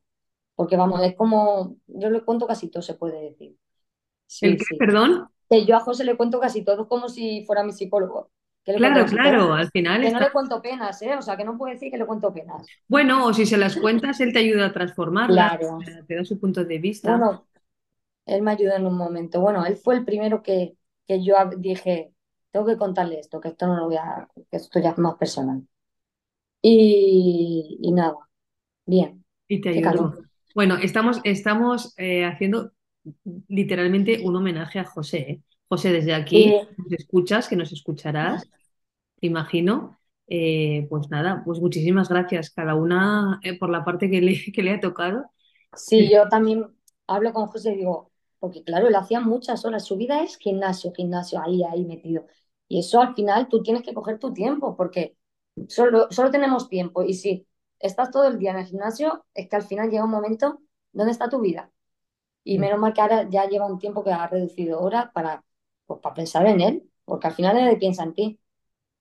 [0.56, 3.58] porque vamos, es como, yo le cuento casi todo, se puede decir.
[4.42, 4.66] ¿El Sí, qué?
[4.66, 4.76] sí.
[4.78, 5.30] Perdón.
[5.50, 8.32] Que yo a José le cuento casi todo, como si fuera mi psicólogo,
[8.66, 9.54] que Claro, claro.
[9.54, 10.26] Al final Que no está.
[10.26, 11.16] le cuento penas, ¿eh?
[11.18, 12.74] O sea, que no puedo decir que le cuento penas.
[12.90, 15.80] Bueno, o si se las cuentas, él te ayuda a transformarlas, Claro.
[16.08, 17.26] te da su punto de vista.
[17.26, 17.48] Bueno,
[18.26, 19.42] él me ayudó en un momento.
[19.42, 22.14] Bueno, él fue el primero que, que yo dije,
[22.52, 25.16] tengo que contarle esto, que esto no lo voy a, que esto ya es más
[25.16, 25.68] personal.
[26.62, 28.16] Y, y nada,
[28.86, 30.18] bien, Y te ayudó.
[30.56, 32.72] Bueno, estamos, estamos eh, haciendo
[33.48, 35.18] literalmente un homenaje a José.
[35.20, 35.42] ¿eh?
[35.68, 38.50] José, desde aquí, nos escuchas, que nos escucharás,
[39.22, 39.98] imagino.
[40.28, 44.72] Eh, pues nada, pues muchísimas gracias, cada una por la parte que le, que le
[44.72, 45.26] ha tocado.
[45.76, 46.66] sí, yo también
[47.08, 50.94] hablo con José y digo, porque claro, él hacía muchas horas, su vida es gimnasio,
[50.94, 52.26] gimnasio, ahí, ahí metido.
[52.70, 55.18] Y eso al final tú tienes que coger tu tiempo, porque
[55.70, 57.04] solo, solo tenemos tiempo.
[57.04, 57.48] Y si
[57.80, 60.62] estás todo el día en el gimnasio, es que al final llega un momento,
[60.94, 61.72] ¿dónde está tu vida?
[62.44, 62.60] Y Mm.
[62.60, 65.44] menos mal que ahora ya lleva un tiempo que ha reducido horas para,
[65.86, 68.40] pues, para pensar en él, porque al final nadie piensa en ti,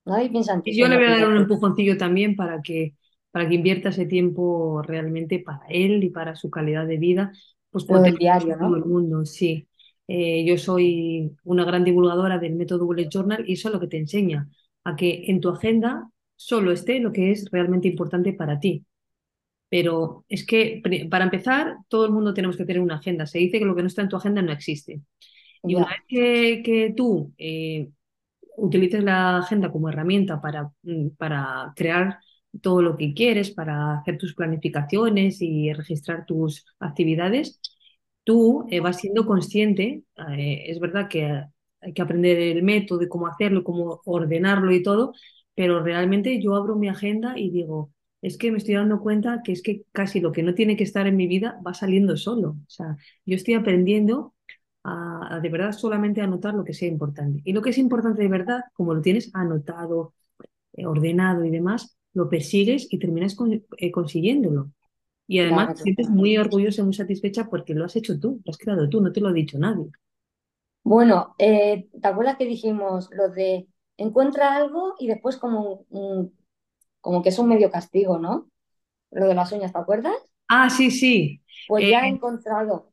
[0.07, 2.95] nadie piensa en ti, Y yo le voy a dar un empujoncillo también para que,
[3.31, 7.33] para que invierta ese tiempo realmente para él y para su calidad de vida,
[7.71, 8.77] pues del potenciar diario, todo ¿no?
[8.77, 9.68] el mundo, sí.
[10.09, 13.89] Eh, yo soy una gran divulgadora del método Bullet Journal y eso es lo que
[13.89, 14.49] te enseña,
[14.85, 18.87] a que en tu agenda solo esté lo que es realmente importante para ti.
[19.69, 23.27] Pero es que, para empezar, todo el mundo tenemos que tener una agenda.
[23.27, 25.03] Se dice que lo que no está en tu agenda no existe.
[25.63, 27.91] Y una vez que, que tú eh,
[28.57, 32.19] utilices la agenda como herramienta para, mm, para crear
[32.63, 37.61] todo lo que quieres, para hacer tus planificaciones y registrar tus actividades,
[38.29, 40.05] tú eh, vas siendo consciente.
[40.39, 41.45] eh, es verdad que
[41.81, 45.13] hay que aprender el método de cómo hacerlo, cómo ordenarlo y todo,
[45.55, 49.53] pero realmente yo abro mi agenda y digo, es que me estoy dando cuenta que
[49.53, 52.51] es que casi lo que no tiene que estar en mi vida va saliendo solo.
[52.51, 54.35] O sea, yo estoy aprendiendo
[54.85, 57.41] a, de verdad solamente anotar lo que sea importante.
[57.45, 60.15] Y lo que es importante de verdad, como lo tienes anotado,
[60.75, 64.73] eh, ordenado y demás, lo persigues y terminas con- eh, consiguiéndolo.
[65.29, 66.11] Y además claro, te sientes claro.
[66.11, 69.13] muy orgullosa y muy satisfecha porque lo has hecho tú, lo has creado tú, no
[69.13, 69.93] te lo ha dicho nadie.
[70.83, 76.37] Bueno, eh, ¿te acuerdas que dijimos lo de encuentra algo y después como, un-
[77.03, 78.51] como que es un medio castigo, ¿no?
[79.11, 80.15] Lo de las uñas, ¿te acuerdas?
[80.49, 81.43] Ah, sí, sí.
[81.67, 82.93] Pues Eh, ya he encontrado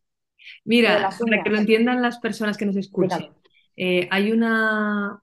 [0.63, 3.35] mira, para que lo entiendan las personas que nos escuchen, Explícalo.
[3.75, 5.21] eh, hay una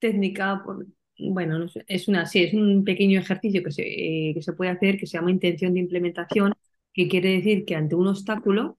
[0.00, 0.86] técnica, por-
[1.30, 4.98] bueno, es una, sí, es un pequeño ejercicio que se, eh, que se puede hacer
[4.98, 6.52] que se llama intención de implementación,
[6.92, 8.78] que quiere decir que ante un obstáculo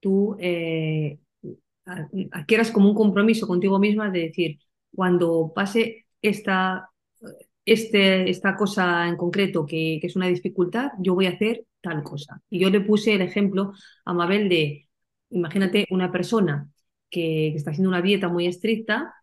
[0.00, 1.18] tú eh,
[2.32, 4.58] adquieras como un compromiso contigo misma de decir,
[4.94, 6.90] cuando pase esta,
[7.64, 12.02] este, esta cosa en concreto que, que es una dificultad, yo voy a hacer tal
[12.02, 12.40] cosa.
[12.50, 13.72] Y yo le puse el ejemplo
[14.04, 14.88] a Mabel de,
[15.30, 16.68] imagínate una persona
[17.10, 19.14] que, que está haciendo una dieta muy estricta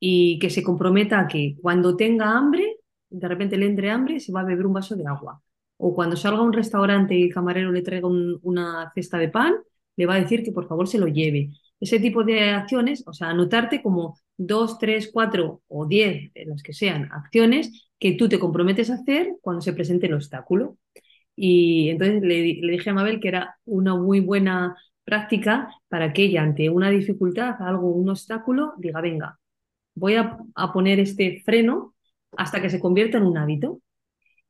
[0.00, 2.76] y que se comprometa a que cuando tenga hambre,
[3.10, 5.40] de repente le entre hambre, se va a beber un vaso de agua.
[5.78, 9.28] O cuando salga a un restaurante y el camarero le traiga un- una cesta de
[9.28, 9.54] pan,
[9.96, 11.50] le va a decir que por favor se lo lleve.
[11.80, 16.62] Ese tipo de acciones, o sea, anotarte como dos, tres, cuatro o diez, eh, las
[16.62, 20.76] que sean, acciones que tú te comprometes a hacer cuando se presente el obstáculo.
[21.36, 26.24] Y entonces le, le dije a Mabel que era una muy buena práctica para que
[26.24, 29.38] ella, ante una dificultad, algo, un obstáculo, diga, venga,
[29.96, 31.94] voy a, a poner este freno
[32.36, 33.82] hasta que se convierta en un hábito.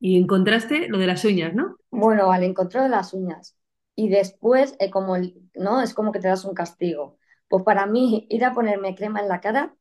[0.00, 1.76] Y encontraste lo de las uñas, ¿no?
[1.90, 3.56] Bueno, vale, encontré las uñas.
[3.94, 5.80] Y después, eh, como, el- ¿no?
[5.80, 7.18] Es como que te das un castigo.
[7.48, 9.74] Pues para mí, ir a ponerme crema en la cara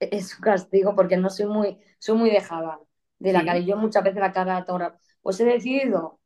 [0.00, 2.80] e- es un castigo porque no soy muy, soy muy dejada
[3.20, 3.58] de la cara.
[3.60, 4.98] Y yo muchas veces la cara toda.
[5.22, 6.20] Pues he decidido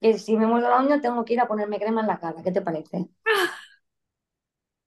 [0.00, 2.42] que si me muerdo la uña tengo que ir a ponerme crema en la cara.
[2.44, 3.08] ¿Qué te parece?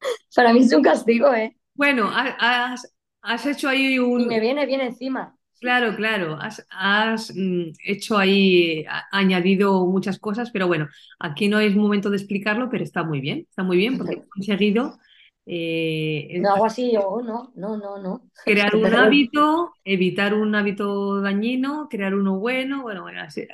[0.36, 1.56] Para mí es un castigo, ¿eh?
[1.74, 4.40] Bueno, ha- has, has hecho ahí Y me un...
[4.40, 5.36] viene bien encima.
[5.60, 10.88] Claro, claro, has, has, mm, hecho ahí, ha- añadido muchas cosas, pero bueno,
[11.20, 14.28] aquí no es momento de explicarlo, pero está muy bien, está muy bien porque has
[14.30, 15.00] conseguido
[15.46, 18.30] eh, No hago así, yo, no, no, no, no.
[18.44, 23.48] Crear un hábito, evitar un hábito dañino, crear uno bueno, bueno, bueno, así-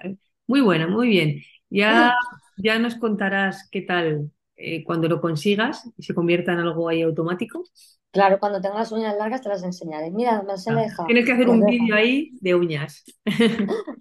[0.48, 1.42] muy buena, muy bien.
[1.70, 2.14] Ya,
[2.56, 7.02] ya nos contarás qué tal eh, cuando lo consigas y se convierta en algo ahí
[7.02, 7.64] automático.
[8.12, 10.10] Claro, cuando tenga las uñas largas te las enseñaré.
[10.10, 11.08] Mira, me las he Ah, dejado.
[11.08, 11.66] Tienes que hacer un dejo.
[11.66, 13.04] vídeo ahí de uñas.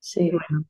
[0.00, 0.42] Sí.
[0.48, 0.64] bueno,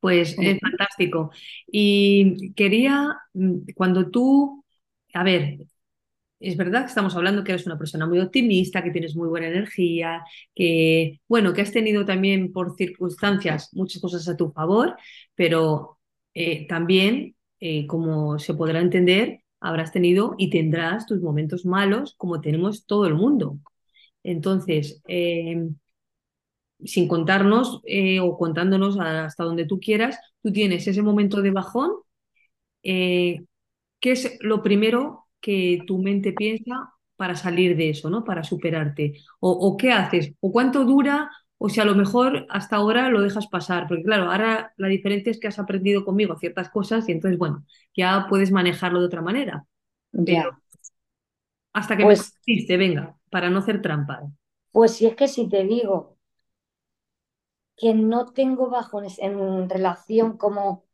[0.00, 1.30] pues es fantástico.
[1.66, 4.64] Y quería, mm, cuando tú,
[5.14, 5.58] a ver,
[6.40, 9.48] es verdad que estamos hablando que eres una persona muy optimista, que tienes muy buena
[9.48, 14.96] energía, que, bueno, que has tenido también por circunstancias muchas cosas a tu favor,
[15.34, 15.98] pero
[16.34, 22.40] eh, también, eh, como se podrá entender, habrás tenido y tendrás tus momentos malos, como
[22.40, 23.58] tenemos todo el mundo.
[24.24, 25.68] Entonces, eh,
[26.84, 31.90] sin contarnos eh, o contándonos hasta donde tú quieras, tú tienes ese momento de bajón.
[32.82, 33.44] eh,
[34.00, 38.24] ¿qué es lo primero que tu mente piensa para salir de eso, ¿no?
[38.24, 39.14] Para superarte.
[39.40, 43.46] O qué haces, o cuánto dura, o si a lo mejor hasta ahora lo dejas
[43.48, 43.86] pasar.
[43.88, 47.64] Porque claro, ahora la diferencia es que has aprendido conmigo ciertas cosas y entonces, bueno,
[47.96, 49.66] ya puedes manejarlo de otra manera.
[50.24, 50.58] Pero Ya.
[51.74, 54.22] hasta que me Pues, conquiste, venga, para no hacer trampa.
[54.72, 56.18] pues si es que si te digo
[57.76, 60.84] que no tengo bajones en relación como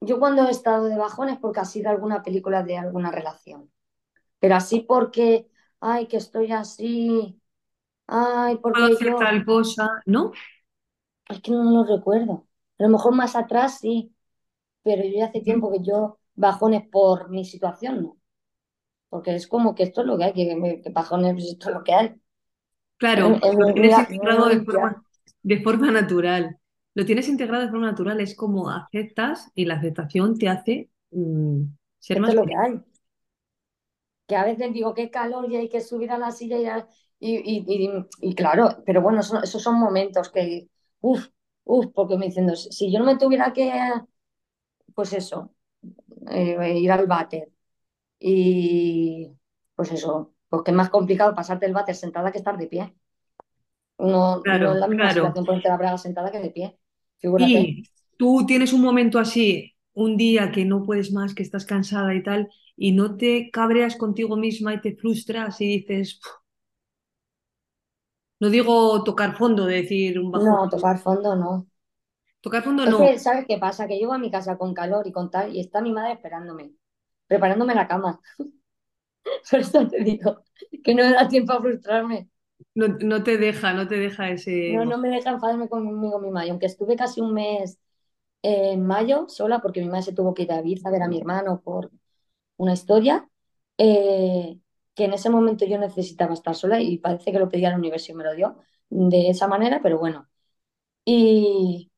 [0.00, 3.70] yo cuando he estado de bajones porque ha sido alguna película de alguna relación,
[4.40, 7.39] pero así porque, ay, que estoy así,
[8.10, 10.32] ay, Puedo porque hacer yo, tal cosa, ¿no?
[11.28, 12.46] es que no lo recuerdo.
[12.78, 14.14] A lo mejor más atrás sí,
[14.82, 18.18] pero yo ya hace tiempo que yo bajones por mi situación, ¿no?
[19.10, 21.84] Porque es como que esto es lo que hay, que, que bajones, esto es lo
[21.84, 22.16] que hay.
[22.98, 25.02] Claro, en lo tienes integrado de forma,
[25.42, 26.58] de forma natural.
[26.94, 31.62] Lo tienes integrado de forma natural, es como aceptas y la aceptación te hace mm,
[31.98, 32.80] ser Esto más es lo que hay.
[34.26, 36.88] Que a veces digo, qué calor y hay que subir a la silla y, a-
[37.20, 40.68] y, y- y- y claro, pero bueno, eso- esos son momentos que,
[41.00, 41.28] uff,
[41.64, 43.70] uff, porque me diciendo, si yo no me tuviera que,
[44.94, 45.54] pues eso,
[46.30, 47.52] eh, ir al váter
[48.20, 49.32] y
[49.76, 52.94] pues eso, pues que es más complicado pasarte el váter sentada que estar de pie.
[53.98, 55.26] No, no es Claro, la misma claro.
[55.26, 56.76] situación ponerte la braga sentada que de pie,
[57.18, 57.70] figúrate.
[57.70, 57.84] Y
[58.16, 62.22] tú tienes un momento así, un día que no puedes más, que estás cansada y
[62.22, 66.20] tal, y no te cabreas contigo misma y te frustras y dices,
[68.40, 70.48] no digo tocar fondo, de decir un bajón.
[70.48, 71.66] No, tocar fondo no.
[72.40, 72.98] Tocar fondo Es no.
[72.98, 73.86] que, ¿sabes qué pasa?
[73.86, 76.72] Que llego a mi casa con calor y con tal, y está mi madre esperándome,
[77.26, 78.20] preparándome la cama.
[79.50, 80.42] Por eso te digo
[80.82, 82.28] que no me da tiempo a frustrarme.
[82.74, 84.72] No, no te deja, no te deja ese...
[84.74, 86.46] No, no me deja enfadarme conmigo misma.
[86.46, 87.78] Y aunque estuve casi un mes
[88.42, 91.08] en mayo sola, porque mi madre se tuvo que ir a Ibiza a ver a
[91.08, 91.90] mi hermano por
[92.56, 93.28] una historia,
[93.78, 94.58] eh,
[94.94, 98.12] que en ese momento yo necesitaba estar sola y parece que lo pedía el universo
[98.12, 98.56] y me lo dio
[98.90, 100.28] de esa manera, pero bueno.
[101.04, 101.92] Y,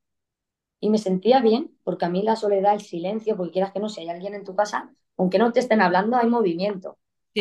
[0.80, 3.88] y me sentía bien, porque a mí la soledad, el silencio, porque quieras que no,
[3.88, 6.98] si hay alguien en tu casa, aunque no te estén hablando, hay movimiento.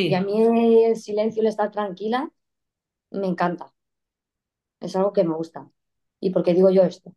[0.08, 0.41] Y a mí
[0.86, 2.32] el silencio, el estar tranquila,
[3.12, 3.74] me encanta.
[4.80, 5.70] Es algo que me gusta.
[6.20, 7.14] ¿Y por qué digo yo esto?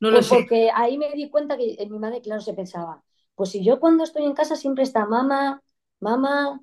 [0.00, 0.36] no lo Pues sé.
[0.44, 3.04] porque ahí me di cuenta que en mi madre, claro, se pensaba,
[3.36, 5.62] pues si yo cuando estoy en casa siempre está mamá,
[6.00, 6.60] mamá,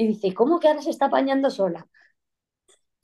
[0.00, 1.86] y dice, ¿cómo que ahora se está apañando sola?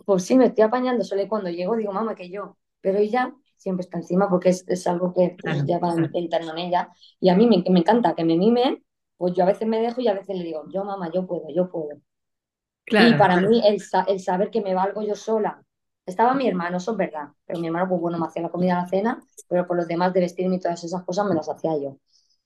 [0.04, 3.34] Pues sí, me estoy apañando sola y cuando llego digo, mamá, que yo, pero ella
[3.56, 6.90] siempre está encima porque es, es algo que pues, ya va claro, entrando en ella
[7.20, 8.84] y a mí me, me encanta que me mimen,
[9.16, 11.46] pues yo a veces me dejo y a veces le digo, yo mamá, yo puedo,
[11.54, 12.00] yo puedo.
[12.96, 15.62] Y claro, para mí el, el saber que me valgo yo sola,
[16.06, 18.74] estaba mi hermano, eso es verdad, pero mi hermano, pues bueno, me hacía la comida,
[18.76, 21.72] la cena, pero por los demás de vestirme y todas esas cosas me las hacía
[21.78, 21.98] yo.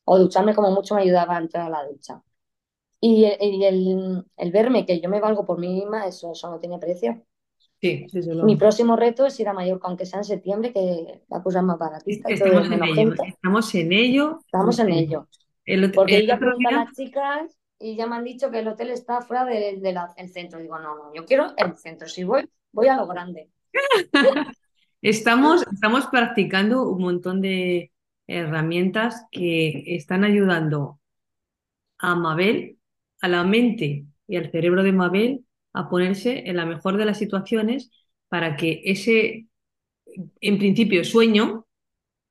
[0.04, 2.22] O ducharme como mucho me ayudaba a entrar a la ducha.
[3.00, 6.50] Y el, y el, el verme que yo me valgo por mí misma, eso, eso
[6.50, 7.22] no tiene precio.
[7.80, 8.58] sí, desde Mi luego.
[8.58, 11.78] próximo reto es ir a Mallorca, aunque sea en septiembre, que la cosa es más
[11.78, 14.40] todo Estamos es en ello, estamos en ello.
[14.46, 15.28] Estamos en ello.
[15.64, 19.22] El, Porque ya día, las chicas y ya me han dicho que el hotel está
[19.22, 20.58] fuera del de centro.
[20.58, 22.08] Digo, no, no, yo quiero el centro.
[22.08, 23.50] Si voy, voy a lo grande.
[25.02, 27.92] estamos, estamos practicando un montón de
[28.26, 31.00] herramientas que están ayudando
[31.98, 32.78] a Mabel,
[33.20, 37.18] a la mente y al cerebro de Mabel a ponerse en la mejor de las
[37.18, 37.90] situaciones
[38.28, 39.48] para que ese,
[40.40, 41.66] en principio, sueño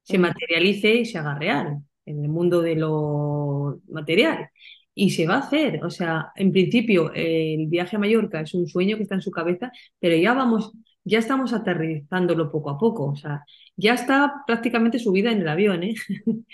[0.04, 4.50] se materialice y se haga real en el mundo de lo material.
[4.96, 5.84] Y se va a hacer.
[5.86, 9.32] O sea, en principio, el viaje a Mallorca es un sueño que está en su
[9.32, 10.74] cabeza, pero ya vamos,
[11.06, 13.08] ya estamos aterrizándolo poco a poco.
[13.12, 13.44] O sea,
[13.78, 15.96] ya está prácticamente subida en el avión, ¿eh?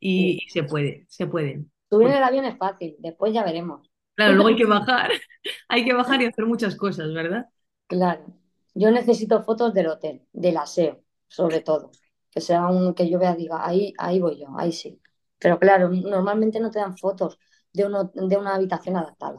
[0.00, 1.64] Y, y se puede, se puede.
[1.90, 3.90] Subir en Porque, el avión es fácil, después ya veremos.
[4.14, 5.10] claro, luego hay que bajar,
[5.68, 7.46] hay que bajar y hacer muchas cosas, ¿verdad?
[7.86, 8.26] Claro.
[8.74, 11.90] Yo necesito fotos del hotel, del aseo, sobre todo.
[12.30, 15.00] Que sea un que yo vea, diga, ahí, ahí voy yo, ahí sí.
[15.38, 17.38] Pero claro, normalmente no te dan fotos
[17.72, 19.38] de, uno, de una habitación adaptada.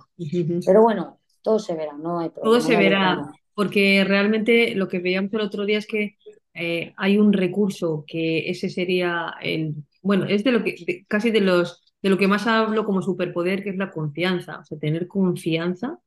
[0.63, 3.21] Pero bueno, todo se verá, no hay Todo problema, se ya lo verá,
[3.53, 6.15] porque realmente lo que veíamos el otro día es que
[6.53, 11.31] eh, hay un recurso que ese sería el, bueno, es de lo que de- casi
[11.31, 14.59] de los de lo que más hablo como superpoder, que es la confianza.
[14.59, 15.99] O sea, tener confianza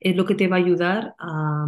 [0.00, 1.66] es lo que te va a ayudar a,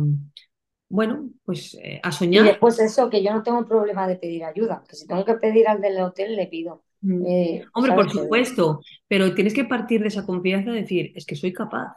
[0.88, 2.44] bueno, pues eh, a Y soñar.
[2.44, 5.68] después eso, que yo no tengo problema de pedir ayuda, que si tengo que pedir
[5.68, 6.84] al del hotel, le pido.
[7.00, 7.26] Mm.
[7.26, 11.36] Eh, Hombre, por supuesto, pero tienes que partir de esa confianza de decir, es que
[11.36, 11.94] soy capaz.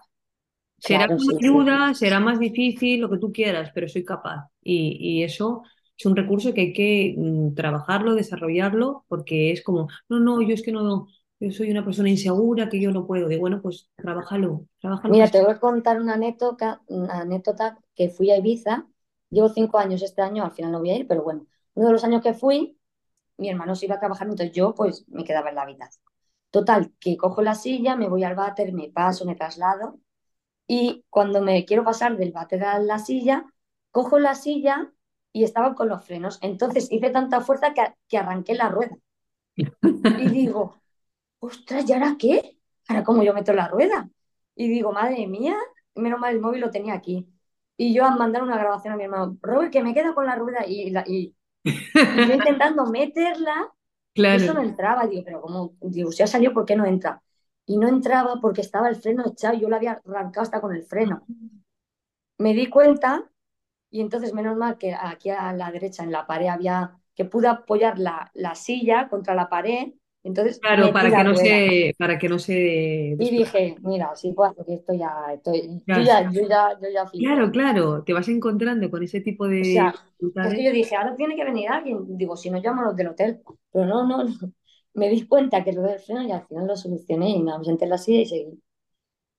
[0.78, 1.46] Será claro, con sí, sí.
[1.48, 4.48] ayuda, será más difícil, lo que tú quieras, pero soy capaz.
[4.64, 5.64] Y, y eso
[5.98, 10.54] es un recurso que hay que mm, trabajarlo, desarrollarlo, porque es como, no, no, yo
[10.54, 11.08] es que no,
[11.40, 13.32] yo soy una persona insegura, que yo no puedo.
[13.32, 18.10] Y bueno, pues trabájalo, trabájalo Mira, te voy a contar una anécdota, una anécdota que
[18.10, 18.88] fui a Ibiza.
[19.30, 21.94] Llevo cinco años este año, al final no voy a ir, pero bueno, uno de
[21.94, 22.80] los años que fui,
[23.38, 26.04] mi hermano se iba a trabajar, entonces yo pues me quedaba en la habitación.
[26.52, 30.00] Total, que cojo la silla, me voy al váter, me paso, me traslado
[30.68, 33.46] y cuando me quiero pasar del váter a la silla,
[33.92, 34.94] cojo la silla
[35.34, 36.40] y estaba con los frenos.
[36.42, 38.98] Entonces hice tanta fuerza que, que arranqué la rueda.
[40.16, 40.82] Y digo,
[41.40, 42.58] ostras, ¿y ahora qué?
[42.88, 44.10] ¿Ahora cómo yo meto la rueda?
[44.56, 45.56] Y digo, madre mía,
[45.96, 47.28] menos mal el móvil lo tenía aquí.
[47.78, 50.36] Y yo a mandar una grabación a mi hermano, Robert, que me quedo con la
[50.36, 51.36] rueda y, la- y,
[52.12, 53.74] y yo intentando meterla
[54.26, 55.08] y eso no Claro, entraba.
[55.08, 57.22] Digo, pero como, digo, si ha salido, ¿por qué no entra?
[57.66, 60.76] Y no entraba porque estaba el freno echado y yo lo había arrancado hasta con
[60.76, 61.30] el freno.
[62.38, 63.30] Me di cuenta
[63.92, 67.48] y entonces menos mal que aquí a la derecha en la pared había, que pude
[67.50, 69.94] apoyar la, la silla contra la pared,
[70.24, 74.50] entonces claro, para que no se, para que no se Y dije, mira, sí puedo
[74.50, 77.52] hacer esto ya, estoy, yo Ya, yo ya, yo ya Claro, flipé.
[77.52, 79.94] claro, te vas encontrando con ese tipo O de sea,
[80.42, 80.64] es que dificultades.
[80.64, 82.18] yo dije, ahora tiene que venir alguien.
[82.18, 83.42] Digo, si no llamo a los del hotel.
[83.72, 84.54] Pero no, no, no.
[84.94, 87.86] Me di cuenta que lo del freno y al final lo solucioné y me senté
[87.86, 88.62] en la silla y seguí.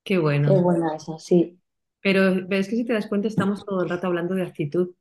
[0.04, 0.58] Qué Qué bueno.
[0.58, 1.58] buena esa, sí.
[2.02, 4.94] Pero, pero es que si te das cuenta, estamos todo el rato hablando de actitud.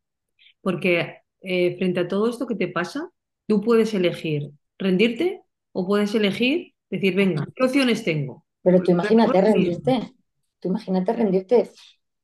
[0.61, 3.11] Porque eh, frente a todo esto que te pasa,
[3.47, 5.41] tú puedes elegir rendirte
[5.73, 8.45] o puedes elegir decir, venga, ¿qué opciones tengo?
[8.63, 10.13] Pero Pues tú por imagínate rendirte.
[10.59, 11.71] Tú imagínate rendirte.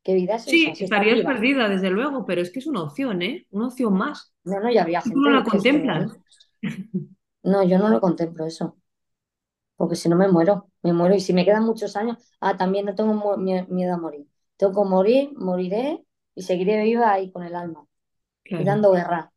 [0.04, 0.74] ¿Qué vida es esa?
[0.74, 3.48] Sí, Si estás estarías perdida, desde luego, pero es que es una opción, ¿eh?
[3.52, 4.34] Una opción más.
[4.43, 6.12] No, no, y habría Y tú no la gente contemplas.
[7.43, 8.78] no, yo no lo contemplo eso.
[9.78, 11.16] Porque si no me muero, me muero.
[11.16, 14.28] Y si me quedan muchos años, ah, también no tengo miedo a morir.
[14.58, 17.86] Tengo que morir, moriré y seguiré viva ahí con el alma
[18.56, 18.66] y Claro.
[18.66, 19.34] dando guerra.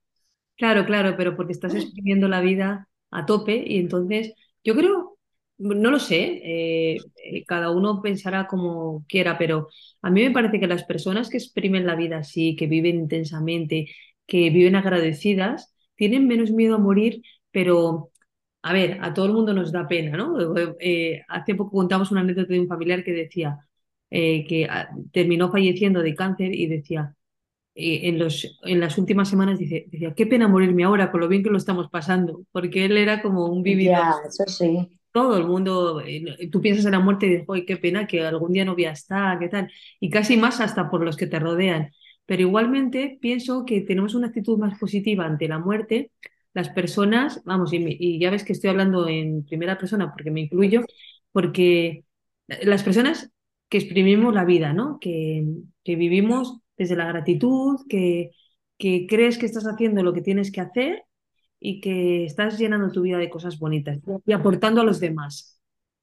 [0.56, 4.34] Claro, claro, pero porque estás exprimiendo la vida a tope y entonces
[4.64, 5.18] yo creo,
[5.58, 9.68] no lo sé, eh, eh, cada uno pensará como quiera, pero
[10.02, 13.88] a mí me parece que las personas que exprimen la vida así, que viven intensamente,
[14.26, 18.10] que viven agradecidas, tienen menos miedo a morir, pero
[18.62, 20.36] a ver, a todo el mundo nos da pena, ¿no?
[20.80, 23.58] Eh, hace poco contamos una anécdota de un familiar que decía
[24.10, 27.14] eh, que ah, terminó falleciendo de cáncer y decía
[27.78, 31.28] eh, en los, en las últimas semanas dice, decía, qué pena morirme ahora con lo
[31.28, 33.94] bien que lo estamos pasando, porque él era como un vividor.
[33.94, 34.98] Ya, eso sí.
[35.12, 38.20] todo el mundo, eh, tú piensas en la muerte y dices, ¡ay, qué pena que
[38.22, 39.70] algún día no voy a estar, qué tal!
[40.00, 41.90] Y casi más hasta por los que te rodean.
[42.26, 46.10] Pero igualmente pienso que tenemos una actitud más positiva ante la muerte.
[46.54, 50.40] Las personas, vamos, y, y ya ves que estoy hablando en primera persona porque me
[50.42, 50.82] incluyo,
[51.32, 52.04] porque
[52.62, 53.30] las personas
[53.68, 54.98] que exprimimos la vida, ¿no?
[55.00, 55.44] Que,
[55.84, 58.30] que vivimos desde la gratitud, que,
[58.78, 61.04] que crees que estás haciendo lo que tienes que hacer
[61.60, 65.60] y que estás llenando tu vida de cosas bonitas y aportando a los demás.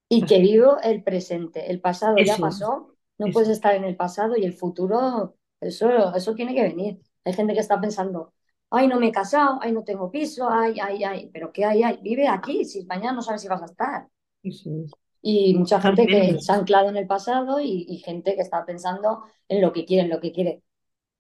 [0.09, 1.71] Y que vivo el presente.
[1.71, 6.13] El pasado ya pasó, no eso, puedes estar en el pasado y el futuro, eso,
[6.13, 6.99] eso tiene que venir.
[7.23, 8.33] Hay gente que está pensando,
[8.69, 11.83] ay, no me he casado, ay, no tengo piso, ay, ay, ay, pero ¿qué hay,
[11.83, 11.99] ay?
[12.03, 14.07] Vive aquí, si mañana no sabes si vas a estar.
[14.43, 15.04] eso es.
[15.27, 18.63] Y mucha gente que se ha anclado en el pasado y, y gente que está
[18.63, 20.61] pensando en lo que quiere, en lo que quiere.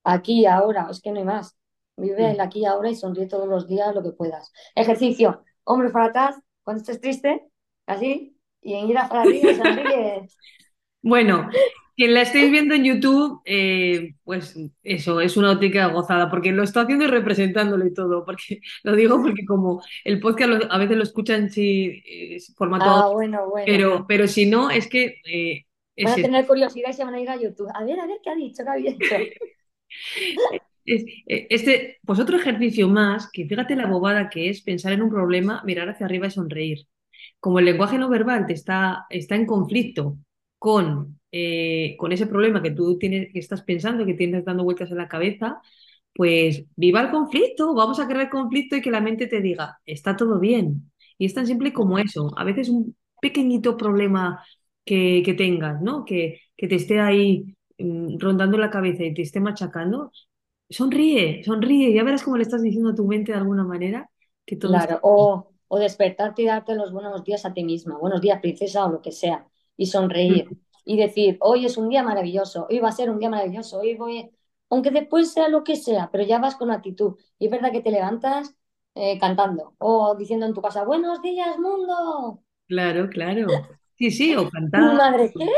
[0.03, 1.57] Aquí y ahora, es que no hay más.
[1.97, 4.51] Vive el aquí y ahora y sonríe todos los días lo que puedas.
[4.75, 7.47] Ejercicio, hombros para atrás, cuando estés triste,
[7.87, 10.27] así, y en ir para arriba y sonríe.
[11.07, 11.47] Bueno,
[11.95, 16.63] quien la estéis viendo en YouTube, eh, pues eso, es una auténtica gozada, porque lo
[16.63, 20.77] estoy haciendo y representándolo y todo, porque lo digo porque como el podcast lo- a
[20.77, 23.65] veces lo escuchan si es formato Ah, bueno, bueno.
[23.65, 25.65] pero, pero si no, es que eh,
[25.97, 27.69] Van a tener curiosidad y se van a ir a YouTube.
[27.73, 29.15] A ver, a ver qué ha dicho, qué había dicho.
[30.87, 35.09] Eh, Este, pues otro ejercicio más, que fíjate la bobada que es pensar en un
[35.09, 36.79] problema, mirar hacia arriba y sonreír.
[37.39, 40.17] Como el lenguaje no verbal te está, está en conflicto
[40.59, 44.91] con, eh, con ese problema que tú tienes, que estás pensando, que tienes dando vueltas
[44.91, 45.61] en la cabeza,
[46.13, 50.15] pues viva el conflicto, vamos a crear conflicto y que la mente te diga, está
[50.15, 50.91] todo bien.
[51.17, 52.31] Y es tan simple como eso.
[52.37, 54.43] A veces un pequeñito problema
[54.85, 56.05] que, que tengas, ¿no?
[56.05, 60.11] Que, que te esté ahí mm, rondando la cabeza y te esté machacando,
[60.69, 64.09] Sonríe, sonríe, ya verás cómo le estás diciendo a tu mente de alguna manera
[64.45, 67.97] que todo está Claro, o, o despertarte y darte los buenos días a ti misma,
[67.97, 69.47] buenos días, princesa, o lo que sea,
[69.77, 70.51] y sonreír
[70.85, 73.95] y decir, hoy es un día maravilloso, hoy va a ser un día maravilloso, hoy
[73.95, 74.29] voy,
[74.69, 77.15] aunque después sea lo que sea, pero ya vas con actitud.
[77.39, 78.55] Y es verdad que te levantas
[78.93, 82.41] eh, cantando o diciendo en tu casa, buenos días, mundo.
[82.67, 83.47] Claro, claro.
[83.97, 84.95] Sí, sí, o cantar.
[84.95, 85.49] madre, ¿qué?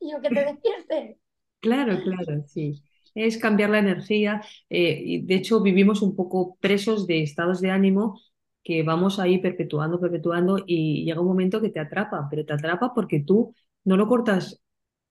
[0.00, 1.18] Y yo que te despierte.
[1.60, 2.82] Claro, claro, sí.
[3.14, 4.42] Es cambiar la energía.
[4.68, 8.20] eh, y de hecho, vivimos un poco presos de estados de ánimo
[8.62, 12.92] que vamos ahí perpetuando, perpetuando y llega un momento que te atrapa, pero te atrapa
[12.94, 13.54] porque tú
[13.86, 14.60] no lo cortas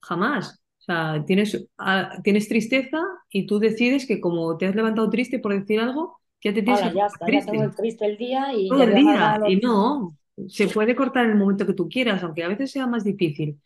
[0.02, 0.62] jamás.
[0.80, 3.00] O sea, tienes, ah, tienes tristeza
[3.32, 6.82] y tú decides que como te has levantado triste por decir algo, ya te tienes
[6.82, 7.58] que ya tengo triste.
[7.58, 9.40] el triste el día y todo el día.
[9.48, 10.16] Y no,
[10.48, 13.60] se puede cortar en el momento que tú quieras, aunque a veces sea más difícil,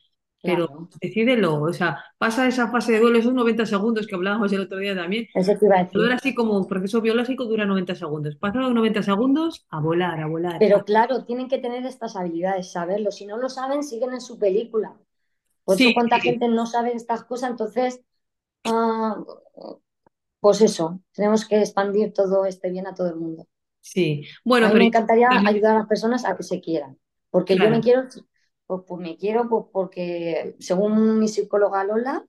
[0.43, 1.61] pero Claro, decídelo.
[1.61, 4.95] O sea, pasa esa fase de duelo, esos 90 segundos que hablábamos el otro día
[4.95, 5.27] también.
[5.33, 6.07] eso te iba a decir.
[6.07, 8.35] duelo así como un proceso biológico dura 90 segundos.
[8.37, 10.55] Pasa los 90 segundos a volar, a volar.
[10.57, 13.11] Pero a- claro, tienen que tener estas habilidades, saberlo.
[13.11, 14.95] Si no lo saben, siguen en su película.
[15.65, 18.01] Por eso Sí, cuánta sí, gente no sabe estas cosas, entonces,
[18.65, 19.23] ah,
[20.41, 23.47] pues eso, tenemos que expandir todo este bien a todo el mundo.
[23.81, 24.23] sí.
[24.61, 26.97] A Bueno, mí pero me encantaría ayudar a las personas a que se quieran,
[27.29, 28.03] porque yo me quiero,
[28.69, 32.25] pues, pues me quiero pues porque según mi psicóloga Lola,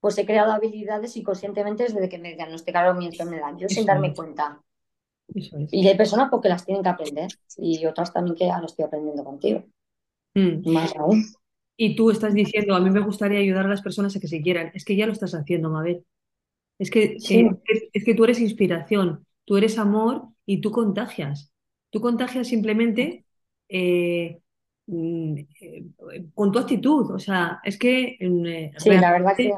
[0.00, 4.14] pues he creado habilidades inconscientemente desde que me diagnosticaron mi enfermedad, yo sin darme es,
[4.14, 4.62] cuenta.
[5.34, 5.72] eso es.
[5.72, 8.84] Y hay personas porque las tienen que aprender y otras también que ya lo estoy
[8.86, 9.64] aprendiendo contigo,
[10.36, 10.72] Mm.
[10.72, 11.24] más aún.
[11.76, 14.42] Y tú estás diciendo, a mí me gustaría ayudar a las personas a que se
[14.42, 14.70] quieran.
[14.74, 16.04] Es que ya lo estás haciendo, Mabel.
[16.78, 20.72] Es que, Sí, eh, es, es que tú eres inspiración, tú eres amor y tú
[20.72, 21.52] contagias.
[21.90, 23.26] Tú contagias simplemente
[23.70, 24.40] eh,
[24.86, 27.10] con tu actitud.
[27.10, 29.52] O sea, es que mm, eh, sí, la verdad que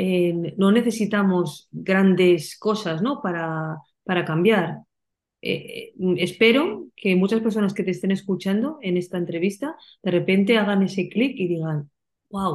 [0.00, 3.20] eh, no necesitamos grandes cosas, ¿no?
[3.20, 4.82] para, para cambiar.
[5.40, 10.58] Eh, eh, espero que muchas personas que te estén escuchando en esta entrevista de repente
[10.58, 11.90] hagan ese clic y digan,
[12.30, 12.54] wow,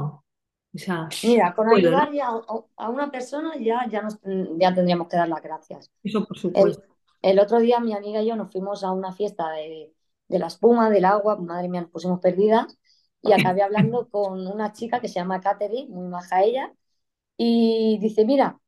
[0.75, 1.97] o sea, Mira, con puedo, ¿no?
[1.97, 2.41] ayudar ya a
[2.77, 4.19] a una persona ya, ya, nos,
[4.59, 5.91] ya tendríamos que dar las gracias.
[6.03, 6.95] Eso por El, supuesto.
[7.21, 9.93] el otro día mi amiga y yo nos fuimos a una fiesta de,
[10.33, 12.77] de la espuma, del agua, madre mía, nos pusimos perdidas
[13.21, 16.73] y acabé hablando con una chica que se llama Katherine, muy maja ella,
[17.37, 18.59] y dice, mira,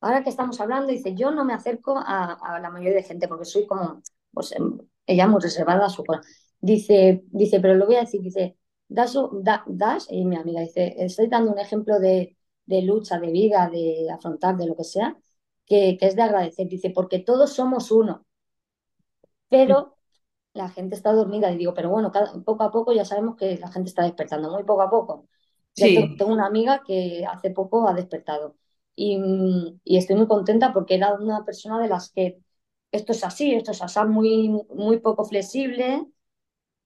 [0.00, 3.44] ahora que estamos hablando, dice, yo no me acerco a, la mayoría de gente porque
[3.44, 4.02] soy como,
[4.32, 6.22] pues em, ella muy reservada a su cosa.
[6.60, 8.56] Dice, dice, pero lo voy a decir, dice,
[8.88, 13.30] das, da- das, y mi amiga dice, estoy dando un ejemplo de, de lucha, de
[13.32, 15.16] vida, de afrontar, de lo que sea,
[15.66, 16.68] que, que es de agradecer.
[16.68, 18.26] Dice, porque todos somos uno,
[19.48, 19.96] pero
[20.54, 21.50] la gente está dormida.
[21.52, 24.50] Y digo, pero bueno, cada- poco a poco ya sabemos que la gente está despertando,
[24.50, 25.28] muy poco a poco.
[25.72, 28.56] Sí, tengo una amiga que hace poco ha despertado
[28.94, 29.18] y,
[29.84, 32.38] y estoy muy contenta porque era una persona de las que
[32.92, 36.06] esto es así, esto es así, muy, muy poco flexible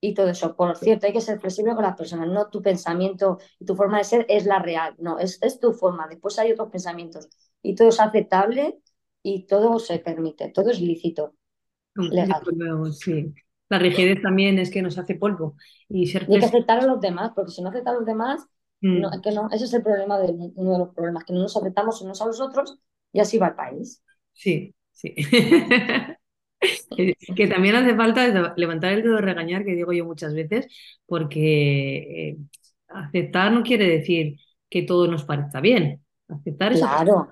[0.01, 0.57] y todo eso.
[0.57, 3.99] Por cierto, hay que ser flexible con las personas, no tu pensamiento y tu forma
[3.99, 6.07] de ser es la real, no, es, es tu forma.
[6.09, 7.29] Después hay otros pensamientos
[7.63, 8.79] y todo es aceptable
[9.23, 11.35] y todo se permite, todo es lícito.
[12.09, 12.51] Legal.
[13.05, 13.35] Sí.
[13.69, 15.57] La rigidez también es que nos hace polvo.
[15.89, 18.07] Y, ser y hay que aceptar a los demás, porque si no aceptas a los
[18.07, 18.47] demás,
[18.81, 19.01] Mm.
[19.01, 21.41] no, es que no, ese es el problema de uno de los problemas, que no
[21.41, 22.79] nos aceptamos unos a los otros
[23.13, 24.03] y así va el país.
[24.33, 25.15] Sí, sí.
[27.37, 30.67] que, también hace falta levantar el dedo de regañar, que digo yo muchas veces,
[31.07, 32.37] porque eh,
[32.89, 34.39] aceptar no quiere decir
[34.69, 36.05] que todo nos parezca bien.
[36.29, 37.29] Aceptar es Claro,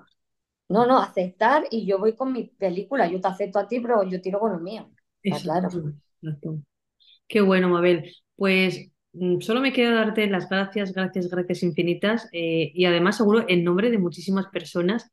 [0.67, 4.03] no, no, aceptar y yo voy con mi película, yo te acepto a ti, pero
[4.03, 4.89] yo tiro con lo mío.
[5.21, 5.69] Está claro.
[6.21, 6.59] Exacto.
[7.27, 8.13] Qué bueno, Mabel.
[8.35, 13.45] Pues mm, solo me queda darte las gracias, gracias, gracias infinitas eh, y además seguro
[13.47, 15.11] en nombre de muchísimas personas,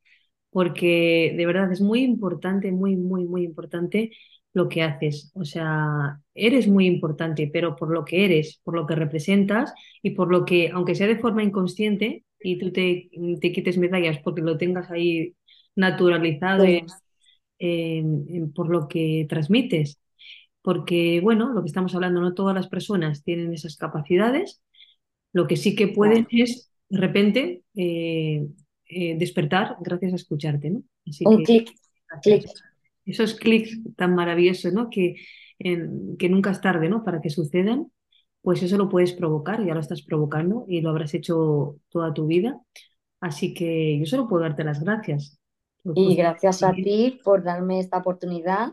[0.51, 4.13] porque de verdad es muy importante, muy, muy, muy importante
[4.55, 5.33] lo que haces.
[5.35, 10.11] O sea, eres muy importante, pero por lo que eres, por lo que representas y
[10.13, 14.43] por lo que, aunque sea de forma inconsciente y tú te, te quites medallas porque
[14.43, 15.35] lo tengas ahí
[15.77, 16.83] naturalizado Sí,
[17.59, 19.99] en- por lo que transmites
[20.63, 24.63] porque, bueno, lo que estamos hablando, no todas las personas tienen esas capacidades.
[25.33, 26.29] Lo que sí que pueden claro.
[26.31, 28.47] es, de repente, eh,
[28.87, 30.83] eh, despertar gracias a escucharte, ¿no?
[31.07, 31.73] Así Un que, clic.
[33.05, 34.89] Esos clics tan maravillosos, ¿no?
[34.91, 35.17] Que,
[35.59, 37.05] en- que nunca es tarde, ¿no?
[37.05, 37.91] Para que sucedan,
[38.43, 42.27] pues eso lo puedes provocar, ya lo estás provocando y lo habrás hecho toda tu
[42.27, 42.61] vida.
[43.21, 45.39] Así que yo solo puedo darte las gracias
[45.95, 48.73] Y gracias a ti por darme esta oportunidad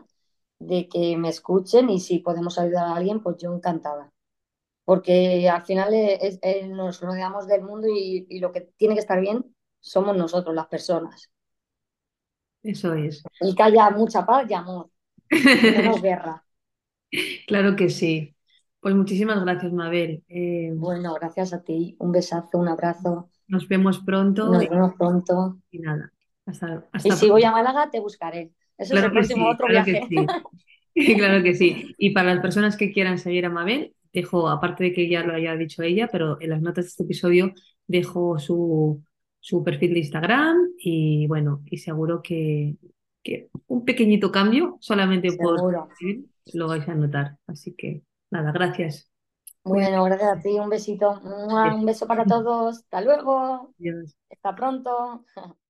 [0.60, 4.12] de que me escuchen y si podemos ayudar a alguien, pues yo encantada.
[4.84, 9.00] Porque al final es- es- nos rodeamos del mundo y, y lo que tiene que
[9.00, 11.30] estar bien somos nosotros, las personas.
[12.62, 13.22] Eso es.
[13.40, 14.90] Y que haya mucha paz y amor,
[15.60, 16.44] menos guerra.
[17.46, 18.36] Claro que sí.
[18.80, 20.24] Pues muchísimas gracias, Mabel.
[20.28, 21.94] Eh, Bueno, gracias a ti.
[21.98, 23.30] Un besazo, un abrazo.
[23.48, 25.58] nos vemos pronto Nos vemos pronto.
[25.70, 26.12] y nada,
[26.46, 28.52] hasta, Y si voy a Málaga, te buscaré.
[28.80, 30.16] Eso es Claro el que próximo sí, otro claro que sí.
[31.16, 31.94] Claro que sí.
[31.98, 35.34] Y para las personas que quieran seguir a Mabel, dejo, aparte de que ya lo
[35.34, 37.54] haya dicho ella, pero en las notas de este episodio
[37.86, 39.02] dejo su,
[39.38, 42.76] su perfil de Instagram y bueno, y seguro que,
[43.22, 45.88] que un pequeñito cambio solamente por Seguro.
[46.54, 47.36] lo vais a notar.
[47.46, 49.10] Así que nada, gracias.
[49.62, 50.58] Bueno, gracias a ti.
[50.58, 51.20] Un besito.
[51.20, 52.78] Un beso para todos.
[52.78, 53.74] Hasta luego.
[54.30, 55.24] Hasta pronto.